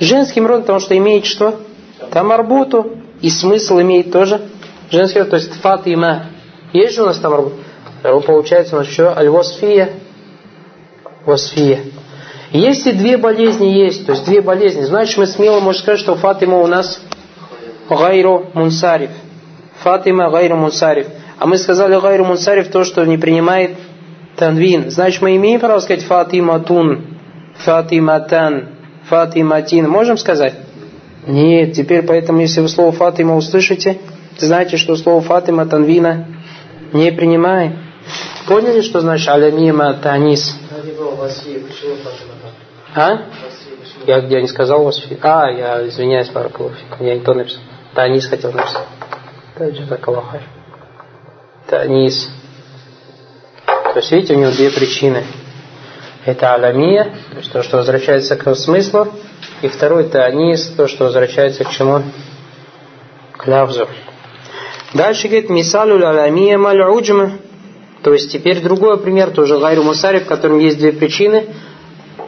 Женским 0.00 0.46
родом, 0.46 0.62
потому 0.62 0.80
что 0.80 0.96
имеет 0.96 1.24
что? 1.24 1.60
Там 2.10 2.32
арбуту. 2.32 2.98
И 3.20 3.30
смысл 3.30 3.80
имеет 3.80 4.12
тоже 4.12 4.40
женский 4.90 5.20
род, 5.20 5.30
то 5.30 5.36
есть 5.36 5.52
Фатима. 5.60 6.26
Есть 6.72 6.96
же 6.96 7.02
у 7.02 7.06
нас 7.06 7.18
там 7.18 7.32
арбут? 7.32 7.54
Получается 8.02 8.76
у 8.76 8.78
нас 8.80 8.88
что? 8.88 9.16
Аль-Восфия. 9.16 9.90
Восфия. 11.24 11.80
Если 12.50 12.92
две 12.92 13.18
болезни 13.18 13.66
есть, 13.66 14.06
то 14.06 14.12
есть 14.12 14.24
две 14.24 14.40
болезни, 14.40 14.82
значит 14.82 15.18
мы 15.18 15.26
смело 15.26 15.60
можем 15.60 15.82
сказать, 15.82 16.00
что 16.00 16.16
Фатима 16.16 16.58
у 16.58 16.66
нас 16.66 17.00
гайру 17.88 18.50
мунсариф. 18.54 19.10
Фатима 19.82 20.30
гайру 20.30 20.56
мунсариф. 20.56 21.06
А 21.38 21.46
мы 21.46 21.56
сказали 21.58 21.98
гайру 22.00 22.24
мунсариф 22.24 22.68
то, 22.70 22.84
что 22.84 23.04
не 23.04 23.16
принимает 23.16 23.76
танвин. 24.36 24.90
Значит, 24.90 25.22
мы 25.22 25.36
имеем 25.36 25.60
право 25.60 25.78
сказать 25.80 26.04
фатиматун, 26.04 27.18
фатиматан, 27.58 28.68
фатиматин. 29.08 29.88
Можем 29.88 30.16
сказать? 30.16 30.54
Нет, 31.26 31.74
теперь 31.74 32.02
поэтому, 32.02 32.40
если 32.40 32.60
вы 32.60 32.68
слово 32.68 32.90
Фатима 32.92 33.36
услышите, 33.36 33.98
знаете, 34.38 34.76
что 34.78 34.96
слово 34.96 35.20
Фатима 35.20 35.66
танвина 35.66 36.26
не 36.92 37.12
принимает. 37.12 37.72
Поняли, 38.46 38.80
что 38.80 39.00
значит 39.00 39.28
алямима 39.28 39.92
танис? 39.94 40.56
А? 42.94 43.18
Я 44.06 44.20
где 44.20 44.40
не 44.40 44.48
сказал 44.48 44.84
Васфи? 44.84 45.18
А, 45.20 45.50
я 45.50 45.86
извиняюсь, 45.86 46.30
Баракулуфик. 46.30 46.96
Я 47.00 47.14
не 47.14 47.20
то 47.20 47.34
написал. 47.34 47.60
Танис 47.94 48.26
хотел 48.26 48.52
написать. 48.52 48.86
Также 49.54 49.86
так 49.86 50.08
Аллахай. 50.08 50.40
Танис. 51.68 52.30
То 53.66 53.96
есть, 53.96 54.10
видите, 54.10 54.34
у 54.34 54.38
него 54.38 54.50
две 54.52 54.70
причины. 54.70 55.24
Это 56.24 56.54
аламия, 56.54 57.04
то 57.30 57.36
есть 57.36 57.52
то, 57.52 57.62
что 57.62 57.76
возвращается 57.76 58.36
к 58.36 58.54
смыслу. 58.54 59.08
И 59.60 59.68
второй 59.68 60.04
это 60.04 60.24
анис, 60.24 60.72
то, 60.76 60.88
что 60.88 61.04
возвращается 61.04 61.64
к 61.64 61.70
чему? 61.70 62.02
К 63.36 63.46
лавзу. 63.46 63.86
Дальше 64.94 65.28
говорит, 65.28 65.50
мисалю 65.50 65.96
аламия 66.06 66.56
маль 66.56 66.82
То 68.02 68.14
есть 68.14 68.32
теперь 68.32 68.62
другой 68.62 68.98
пример, 68.98 69.30
тоже 69.30 69.58
гайру 69.58 69.82
мусарик, 69.82 70.24
в 70.24 70.28
котором 70.28 70.60
есть 70.60 70.78
две 70.78 70.92
причины. 70.92 71.48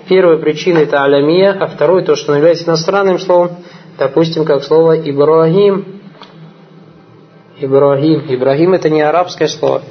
Первая 0.07 0.37
причина 0.37 0.81
это 0.81 1.03
аламия, 1.03 1.53
а 1.53 1.67
второй 1.67 2.05
то, 2.05 2.15
что 2.15 2.35
является 2.35 2.65
иностранным 2.65 3.19
словом, 3.19 3.57
допустим, 3.99 4.45
как 4.45 4.65
слово 4.65 4.99
Ибрагим. 4.99 6.00
Ибрагим. 7.61 8.25
Ибрагим 8.29 8.75
это 8.75 8.89
не 8.89 9.03
арабское 9.03 9.49
слово, 9.49 9.83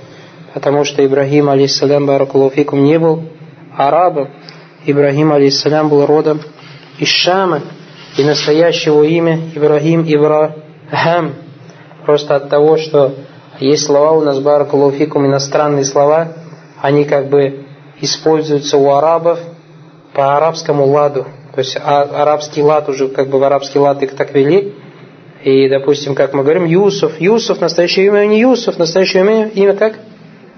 потому 0.54 0.84
что 0.84 1.06
Ибрагим, 1.06 1.50
алейсалям, 1.50 2.06
баракулуфикум, 2.06 2.84
не 2.84 2.98
был 3.00 3.24
арабом. 3.78 4.30
Ибрагим, 4.86 5.32
алейсалям, 5.32 5.90
был 5.90 6.06
родом 6.06 6.42
из 6.98 7.08
Шама, 7.08 7.62
и 8.18 8.24
настоящего 8.24 9.04
имя 9.04 9.40
Ибрагим 9.56 10.04
Ибрахам. 10.04 11.36
Просто 12.06 12.36
от 12.36 12.50
того, 12.50 12.78
что 12.78 13.14
есть 13.60 13.86
слова 13.86 14.12
у 14.12 14.22
нас, 14.22 14.40
баракулуфикум, 14.40 15.28
иностранные 15.28 15.86
слова, 15.86 16.30
они 16.82 17.06
как 17.06 17.30
бы 17.30 17.66
используются 18.02 18.78
у 18.78 18.90
арабов 18.92 19.40
по 20.14 20.36
арабскому 20.38 20.86
ладу. 20.86 21.26
То 21.54 21.60
есть 21.60 21.78
а, 21.82 22.02
арабский 22.02 22.64
лад 22.64 22.90
уже 22.90 23.10
как 23.10 23.28
бы 23.30 23.40
в 23.40 23.44
арабский 23.44 23.80
лад 23.80 24.02
их 24.02 24.16
так 24.16 24.34
вели, 24.34 24.76
И, 25.44 25.70
допустим, 25.70 26.16
как 26.16 26.34
мы 26.34 26.44
говорим, 26.44 26.66
Юсуф. 26.66 27.20
Юсуф, 27.20 27.62
настоящее 27.62 28.08
имя 28.08 28.26
не 28.26 28.42
Юсуф, 28.42 28.78
настоящее 28.78 29.24
имя, 29.24 29.48
имя 29.48 29.74
как? 29.74 29.94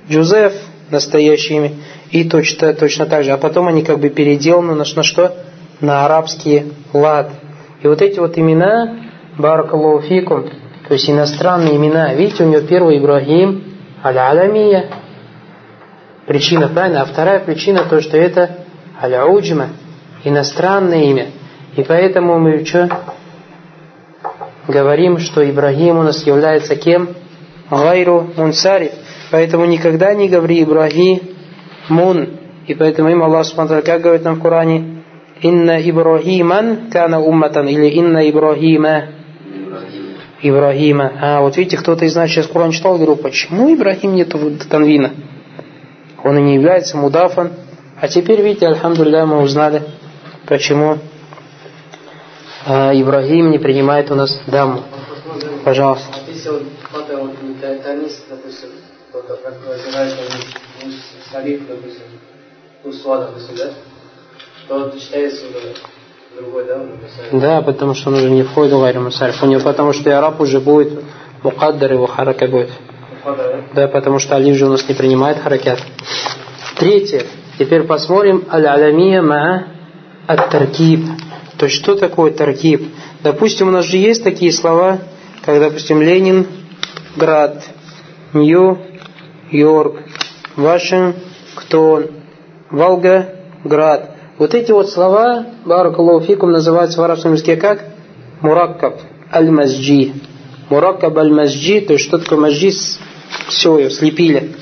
Джузеф, 0.10 0.54
настоящее 0.90 1.58
имя. 1.58 1.72
И 2.10 2.24
точно, 2.24 2.74
точно 2.74 3.06
так 3.06 3.24
же. 3.24 3.32
А 3.32 3.38
потом 3.38 3.68
они 3.68 3.84
как 3.84 4.00
бы 4.00 4.10
переделаны 4.10 4.74
на, 4.74 4.84
на 4.96 5.04
что? 5.04 5.36
На 5.82 6.06
арабский 6.06 6.74
лад. 6.94 7.30
И 7.84 7.88
вот 7.88 8.02
эти 8.02 8.20
вот 8.20 8.38
имена, 8.38 8.98
Баракалуфикум, 9.38 10.50
то 10.88 10.94
есть 10.94 11.10
иностранные 11.10 11.78
имена. 11.78 12.14
Видите, 12.14 12.44
у 12.44 12.50
него 12.50 12.62
первый 12.62 12.98
Ибрагим, 12.98 13.64
Аль-Аламия. 14.04 14.86
Причина, 16.26 16.70
правильно? 16.70 17.02
А 17.02 17.06
вторая 17.06 17.40
причина, 17.40 17.86
то, 17.90 18.02
что 18.02 18.18
это 18.18 18.66
Аль-Уджма, 19.02 19.70
иностранное 20.24 21.04
имя. 21.04 21.28
И 21.76 21.84
поэтому 21.84 22.40
мы 22.40 22.66
что? 22.66 22.90
Говорим, 24.72 25.20
что 25.20 25.48
Ибрагим 25.48 25.98
у 25.98 26.04
нас 26.04 26.26
является 26.26 26.78
кем? 26.78 27.10
Гайру 27.70 28.32
Мунсариф. 28.38 28.92
Поэтому 29.30 29.66
никогда 29.66 30.14
не 30.14 30.30
говори 30.30 30.64
Ибрагим 30.64 31.20
Мун. 31.90 32.30
И 32.68 32.74
поэтому 32.74 33.10
им 33.10 33.22
Аллах 33.22 33.46
Субхану 33.46 33.82
как 33.82 34.02
говорит 34.02 34.24
нам 34.24 34.36
в 34.36 34.42
Коране, 34.42 35.04
Инна 35.42 35.78
Ибрагиман 35.82 36.90
кана 36.90 37.20
умматан 37.20 37.68
или 37.68 37.88
Инна 37.88 38.30
Ибрагима 38.30 39.10
Ибрагима. 40.42 41.12
А 41.20 41.42
вот 41.42 41.58
видите, 41.58 41.78
кто-то 41.78 42.06
из 42.06 42.16
нас 42.16 42.30
сейчас 42.30 42.48
Коран 42.48 42.72
читал, 42.72 42.96
говорил, 42.96 43.18
почему 43.18 43.74
Ибрагим 43.74 44.16
нету 44.16 44.40
танвина? 44.70 45.12
Он 46.24 46.38
и 46.38 46.42
не 46.42 46.56
является 46.56 46.96
мудафан. 46.96 47.52
А 48.00 48.08
теперь, 48.08 48.42
видите, 48.42 48.68
альхамдулилля, 48.68 49.26
мы 49.26 49.42
узнали, 49.42 49.84
почему 50.48 50.98
а, 52.66 52.92
Ибрагим 52.94 53.52
не 53.52 53.60
принимает 53.60 54.12
у 54.12 54.16
нас 54.16 54.42
даму. 54.48 54.84
Пожалуйста. 55.64 56.08
Да? 67.32 67.62
Потому 67.62 67.94
что 67.94 68.10
он 68.10 68.16
уже 68.16 68.30
не 68.30 68.44
входит 68.44 68.74
в 68.74 68.80
Гайру 68.80 69.02
Мусариф. 69.02 69.44
У 69.44 69.48
него 69.48 69.62
потому 69.62 69.94
что 69.94 70.10
и 70.10 70.14
араб 70.14 70.40
уже 70.40 70.60
будет 70.60 71.04
мукаддар, 71.44 71.92
его 71.94 72.08
харака 72.08 72.48
будет. 72.48 72.70
Да, 73.74 73.88
потому 73.88 74.20
что 74.20 74.36
алиф 74.36 74.56
же 74.56 74.66
у 74.66 74.70
нас 74.70 74.88
не 74.88 74.96
принимает 74.96 75.40
харакят. 75.40 75.80
Третье. 76.78 77.26
Теперь 77.60 77.84
посмотрим 77.84 78.46
аль-аламия 78.52 79.22
ма 79.22 79.68
ат-таркиб. 80.28 81.06
То 81.62 81.68
есть, 81.68 81.78
что 81.78 81.94
такое 81.94 82.32
таркиб? 82.32 82.90
Допустим, 83.22 83.68
у 83.68 83.72
нас 83.72 83.86
же 83.86 83.98
есть 83.98 84.24
такие 84.24 84.52
слова, 84.52 84.98
как, 85.46 85.60
допустим, 85.60 86.02
Ленин, 86.02 86.48
Град, 87.16 87.64
Нью, 88.34 88.80
Йорк, 89.52 89.98
Вашингтон, 90.56 92.08
Волга, 92.72 93.36
Град. 93.64 94.16
Вот 94.40 94.56
эти 94.56 94.72
вот 94.72 94.90
слова, 94.90 95.46
Баракалуфикум, 95.64 96.52
называются 96.52 97.00
в 97.00 97.04
арабском 97.04 97.34
языке 97.34 97.58
как? 97.58 97.86
Мураккаб, 98.40 99.00
аль-мазджи. 99.32 100.14
Мураккаб 100.72 101.16
аль-мазджи, 101.16 101.82
то 101.82 101.94
есть 101.94 102.06
что 102.08 102.18
такое 102.18 102.40
мазджи? 102.40 102.72
Все, 103.50 103.78
ее 103.78 103.92
слепили. 103.92 104.56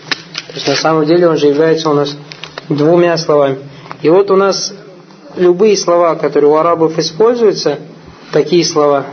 То 0.47 0.55
есть 0.55 0.67
на 0.67 0.75
самом 0.75 1.05
деле 1.05 1.29
он 1.29 1.37
же 1.37 1.47
является 1.47 1.89
у 1.89 1.93
нас 1.93 2.17
двумя 2.67 3.15
словами. 3.15 3.59
И 4.01 4.09
вот 4.09 4.31
у 4.31 4.35
нас 4.35 4.73
любые 5.35 5.77
слова, 5.77 6.15
которые 6.15 6.51
у 6.51 6.55
арабов 6.55 6.97
используются, 6.97 7.79
такие 8.31 8.63
слова, 8.63 9.05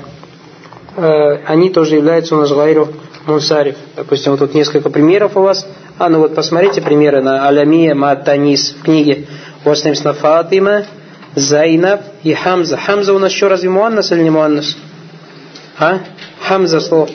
э, 0.96 1.36
они 1.46 1.70
тоже 1.70 1.96
являются 1.96 2.36
у 2.36 2.40
нас 2.40 2.50
гайру 2.50 2.88
мусариф. 3.26 3.76
Допустим, 3.96 4.32
вот 4.32 4.40
тут 4.40 4.54
несколько 4.54 4.90
примеров 4.90 5.36
у 5.36 5.40
вас. 5.40 5.66
А, 5.98 6.08
ну 6.08 6.20
вот 6.20 6.34
посмотрите 6.34 6.80
примеры 6.80 7.22
на 7.22 7.48
Алямия 7.48 7.94
Матанис 7.94 8.76
в 8.78 8.82
книге. 8.84 9.26
У 9.64 9.68
вас 9.68 9.82
написано 9.84 10.12
Фатима, 10.14 10.84
Зайнаб 11.34 12.00
и 12.22 12.32
Хамза. 12.34 12.76
Хамза 12.76 13.14
у 13.14 13.18
нас 13.18 13.32
еще 13.32 13.48
разве 13.48 13.68
муаннас 13.68 14.12
или 14.12 14.22
не 14.22 14.30
муаннас? 14.30 14.76
А? 15.78 16.00
Хамза 16.40 16.80
слово. 16.80 17.08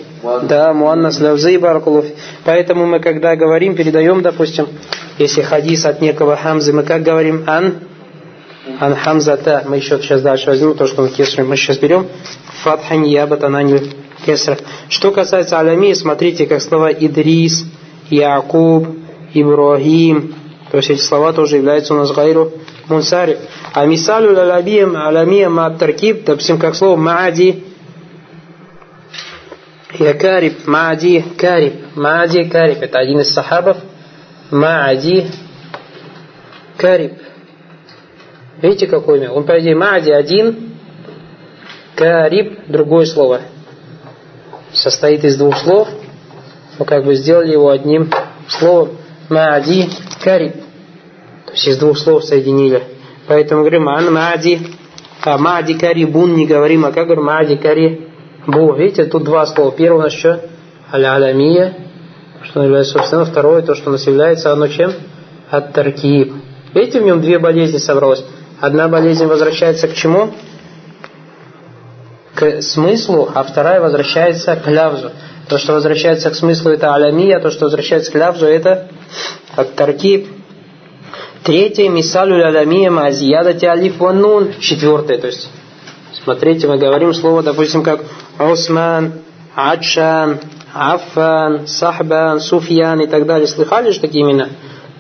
Да, 0.44 0.74
муаннас 0.74 1.20
лявзы 1.20 1.56
и 1.56 1.58
баракулуф. 1.58 2.06
Поэтому 2.46 2.86
мы, 2.86 3.00
когда 3.00 3.36
говорим, 3.36 3.76
передаем, 3.76 4.22
допустим, 4.22 4.68
если 5.18 5.42
хадис 5.42 5.86
от 5.86 6.02
некого 6.02 6.36
Хамзы, 6.36 6.74
мы 6.74 6.84
как 6.84 7.02
говорим? 7.02 7.44
Ан 7.48 7.76
Ан 8.80 8.96
Хамзата. 8.96 9.64
Мы 9.68 9.78
еще 9.78 10.00
сейчас 10.00 10.22
дальше 10.22 10.48
возьмем 10.48 10.76
то, 10.76 10.88
что 10.88 11.02
мы 11.02 11.10
кесрим. 11.10 11.50
Мы 11.50 11.58
сейчас 11.58 11.78
берем 11.78 12.08
Фатха 12.64 12.96
Ниябат 12.96 13.44
Ананью 13.44 13.82
Кесра. 14.26 14.58
Что 14.90 15.12
касается 15.12 15.60
Алями, 15.60 15.94
смотрите, 15.94 16.46
как 16.46 16.62
слова 16.62 16.92
Идрис, 16.92 17.66
Якуб, 18.10 18.88
Ибрагим. 19.34 20.36
То 20.70 20.78
есть 20.78 20.90
эти 20.90 21.02
слова 21.02 21.34
тоже 21.34 21.58
являются 21.58 21.94
у 21.94 21.98
нас 21.98 22.12
гайру 22.12 22.52
мунсари. 22.88 23.40
А 23.74 23.86
мисалю 23.86 24.40
алябием 24.40 24.96
аламия 24.96 25.50
маттаркиб, 25.50 26.24
допустим, 26.26 26.60
как 26.60 26.76
слово 26.76 26.98
маади, 26.98 27.64
я 30.00 30.14
кариб, 30.14 30.68
маади, 30.68 31.26
кариб, 31.38 31.96
маади, 31.96 32.46
кариб. 32.46 32.78
Это 32.82 33.00
один 33.00 33.20
из 33.20 33.34
сахабов. 33.34 33.78
Маади, 34.50 35.28
кариб. 36.78 37.21
Видите, 38.62 38.88
какое 38.88 39.18
имя? 39.20 39.32
Он, 39.32 39.44
по 39.44 39.60
идее, 39.60 39.76
Маади 39.76 40.12
один, 40.12 40.72
Кариб 41.96 42.60
другое 42.68 43.06
слово. 43.06 43.42
Состоит 44.74 45.24
из 45.24 45.38
двух 45.38 45.58
слов. 45.58 45.88
Мы 46.80 46.86
как 46.86 47.06
бы 47.06 47.16
сделали 47.16 47.52
его 47.52 47.70
одним 47.70 48.10
словом. 48.48 48.98
Маади 49.30 49.90
Кариб. 50.24 50.54
То 51.46 51.54
есть 51.54 51.68
из 51.68 51.78
двух 51.78 51.98
слов 51.98 52.24
соединили. 52.24 52.84
Поэтому 53.28 53.62
говорим 53.62 53.90
Ан 53.90 54.14
Маади. 54.14 54.60
А 55.24 55.38
Маади 55.38 55.78
Карибун 55.78 56.34
не 56.36 56.48
говорим, 56.48 56.86
а 56.86 56.92
как 56.92 57.06
говорим 57.06 57.26
Маади 57.26 57.56
Карибу. 57.56 58.74
Видите, 58.76 59.06
тут 59.06 59.24
два 59.24 59.46
слова. 59.46 59.72
Первое 59.72 60.00
у 60.00 60.04
нас 60.04 60.14
что? 60.14 60.42
Аля-Алямия. 60.92 61.74
Что 62.44 62.64
является 62.64 62.94
собственно. 62.94 63.26
Второе, 63.26 63.62
то, 63.62 63.76
что 63.76 63.90
у 63.90 63.94
нас 63.94 64.08
является, 64.08 64.52
оно 64.52 64.68
чем? 64.68 64.92
Ат-Таркиб. 65.52 66.34
Видите, 66.74 67.02
в 67.02 67.04
нем 67.04 67.22
две 67.22 67.38
болезни 67.38 67.78
собралось. 67.78 68.24
Одна 68.62 68.88
болезнь 68.88 69.26
возвращается 69.26 69.88
к 69.88 69.96
чему? 69.96 70.32
К 72.36 72.62
смыслу, 72.62 73.28
а 73.34 73.44
вторая 73.44 73.82
возвращается 73.82 74.56
к 74.56 74.68
лявзу. 74.68 75.12
То, 75.50 75.58
что 75.58 75.74
возвращается 75.74 76.30
к 76.30 76.36
смыслу, 76.36 76.70
это 76.70 76.94
алямия, 76.94 77.40
то, 77.40 77.50
что 77.50 77.66
возвращается 77.66 78.12
к 78.12 78.16
лявзу, 78.16 78.46
это 78.46 78.88
ат-таркиб. 79.56 80.28
Третье, 81.44 81.90
мисалю 81.90 82.36
алямия 82.46 82.92
мазиядати 82.92 83.66
алиф 83.66 83.98
ваннун. 83.98 84.54
Четвертое, 84.60 85.18
то 85.18 85.26
есть, 85.26 85.50
смотрите, 86.24 86.68
мы 86.68 86.78
говорим 86.78 87.16
слово, 87.16 87.42
допустим, 87.42 87.82
как 87.82 88.02
Осман, 88.38 89.14
Адшан, 89.56 90.40
Аффан, 90.72 91.66
Сахбан, 91.66 92.40
Суфьян 92.40 93.02
и 93.02 93.08
так 93.08 93.26
далее. 93.26 93.48
Слыхали 93.48 93.90
же 93.90 94.00
такие 94.00 94.24
имена? 94.24 94.50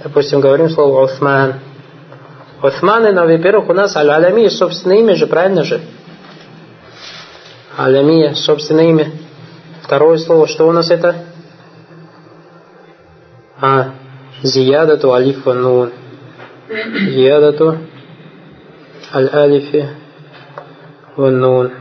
Допустим, 0.03 0.41
говорим 0.41 0.67
слово 0.67 1.05
Осман. 1.05 1.59
Османы, 2.61 3.11
но, 3.11 3.25
во-первых, 3.25 3.69
у 3.69 3.73
нас 3.73 3.95
Аль-Алямия, 3.95 4.49
собственное 4.49 4.97
имя 4.97 5.15
же, 5.15 5.25
правильно 5.27 5.63
же? 5.63 5.81
Алямия, 7.75 8.35
собственное 8.35 8.89
имя. 8.89 9.11
Второе 9.81 10.17
слово, 10.17 10.47
что 10.47 10.67
у 10.67 10.71
нас 10.71 10.91
это? 10.91 11.15
А, 13.59 13.91
зиядату 14.43 15.13
алиф 15.13 15.45
ва 15.45 15.53
нун. 15.53 15.91
Зиядату 16.69 17.77
аль-алифи 19.13 19.89
ва 21.15 21.29
нун. 21.29 21.71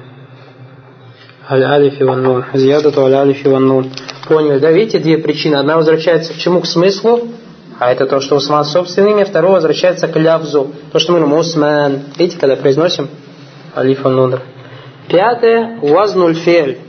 Аль-алифи 1.50 2.02
ва 2.02 2.14
нун. 2.14 2.44
Зиядату 2.54 3.04
аль-алифи 3.04 3.48
ва 3.48 3.58
нун. 3.58 3.90
Поняли, 4.28 4.58
да? 4.58 4.70
Видите, 4.70 5.00
две 5.00 5.18
причины. 5.18 5.56
Одна 5.56 5.76
возвращается 5.76 6.32
к 6.32 6.36
чему? 6.36 6.60
К 6.60 6.66
смыслу. 6.66 7.28
А 7.80 7.90
это 7.90 8.04
то, 8.04 8.20
что 8.20 8.36
Усман 8.36 8.66
собственное 8.66 9.12
имя. 9.12 9.24
Второе 9.24 9.52
возвращается 9.52 10.06
к 10.06 10.14
лявзу. 10.14 10.70
То, 10.92 10.98
что 10.98 11.12
мы 11.12 11.20
говорим 11.20 11.38
Усман. 11.38 12.00
Видите, 12.18 12.38
когда 12.38 12.54
произносим 12.54 13.08
алиф 13.74 14.04
нунр. 14.04 14.42
Пятое. 15.08 15.78
Уазнуль 15.80 16.34
фель. 16.34 16.80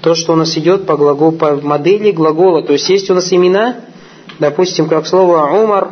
То, 0.00 0.14
что 0.14 0.32
у 0.32 0.36
нас 0.36 0.56
идет 0.56 0.86
по, 0.86 0.96
глаголу, 0.96 1.32
по 1.32 1.56
модели 1.56 2.12
глагола. 2.12 2.62
То 2.62 2.72
есть 2.72 2.88
есть 2.88 3.10
у 3.10 3.14
нас 3.14 3.30
имена, 3.30 3.76
допустим, 4.38 4.88
как 4.88 5.06
слово 5.06 5.50
Умар, 5.50 5.90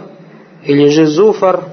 или 0.64 0.88
же 0.88 1.04
Зуфар, 1.04 1.64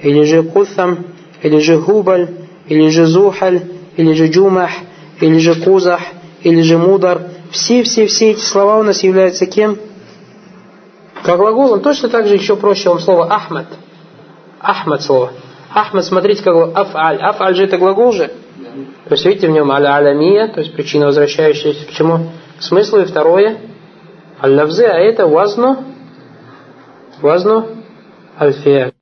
или 0.00 0.22
же 0.22 0.44
Куthам, 0.44 1.06
или 1.42 1.58
же 1.58 1.78
Губаль, 1.78 2.28
или 2.68 2.90
же 2.90 3.06
Зухаль, 3.06 3.62
или 3.96 4.12
же 4.12 4.28
Джумах, 4.28 4.70
или 5.20 5.38
же 5.38 5.56
Кузах, 5.56 6.00
или 6.44 6.60
же 6.60 6.78
Мудар. 6.78 7.22
Все-все-все 7.50 8.30
эти 8.30 8.40
слова 8.40 8.78
у 8.78 8.84
нас 8.84 9.02
являются 9.02 9.46
кем? 9.46 9.78
Как 11.24 11.36
глагол 11.38 11.72
он 11.72 11.80
точно 11.80 12.08
так 12.08 12.26
же 12.26 12.34
еще 12.34 12.56
проще, 12.56 12.88
он 12.88 13.00
слово 13.00 13.26
Ахмад. 13.26 13.66
Ахмад 14.60 15.02
слово. 15.02 15.32
Ахмад, 15.72 16.04
смотрите, 16.04 16.42
как 16.42 16.54
глагол 16.54 16.72
аф 16.76 17.40
аль 17.40 17.54
же 17.54 17.64
это 17.64 17.78
глагол 17.78 18.12
же. 18.12 18.30
То 19.04 19.12
есть 19.14 19.24
видите 19.24 19.48
в 19.48 19.50
нем 19.50 19.70
аля 19.70 19.96
алямия, 19.96 20.48
то 20.48 20.60
есть 20.60 20.74
причина, 20.74 21.06
возвращающаяся 21.06 21.86
Почему? 21.86 22.18
чему? 22.18 22.30
К 22.58 22.62
смыслу. 22.62 23.00
И 23.00 23.04
второе, 23.04 23.58
аль-лавзе, 24.42 24.86
а 24.86 24.98
это 24.98 25.26
вазну, 25.26 25.78
вазну 27.20 27.66
альфия. 28.38 28.92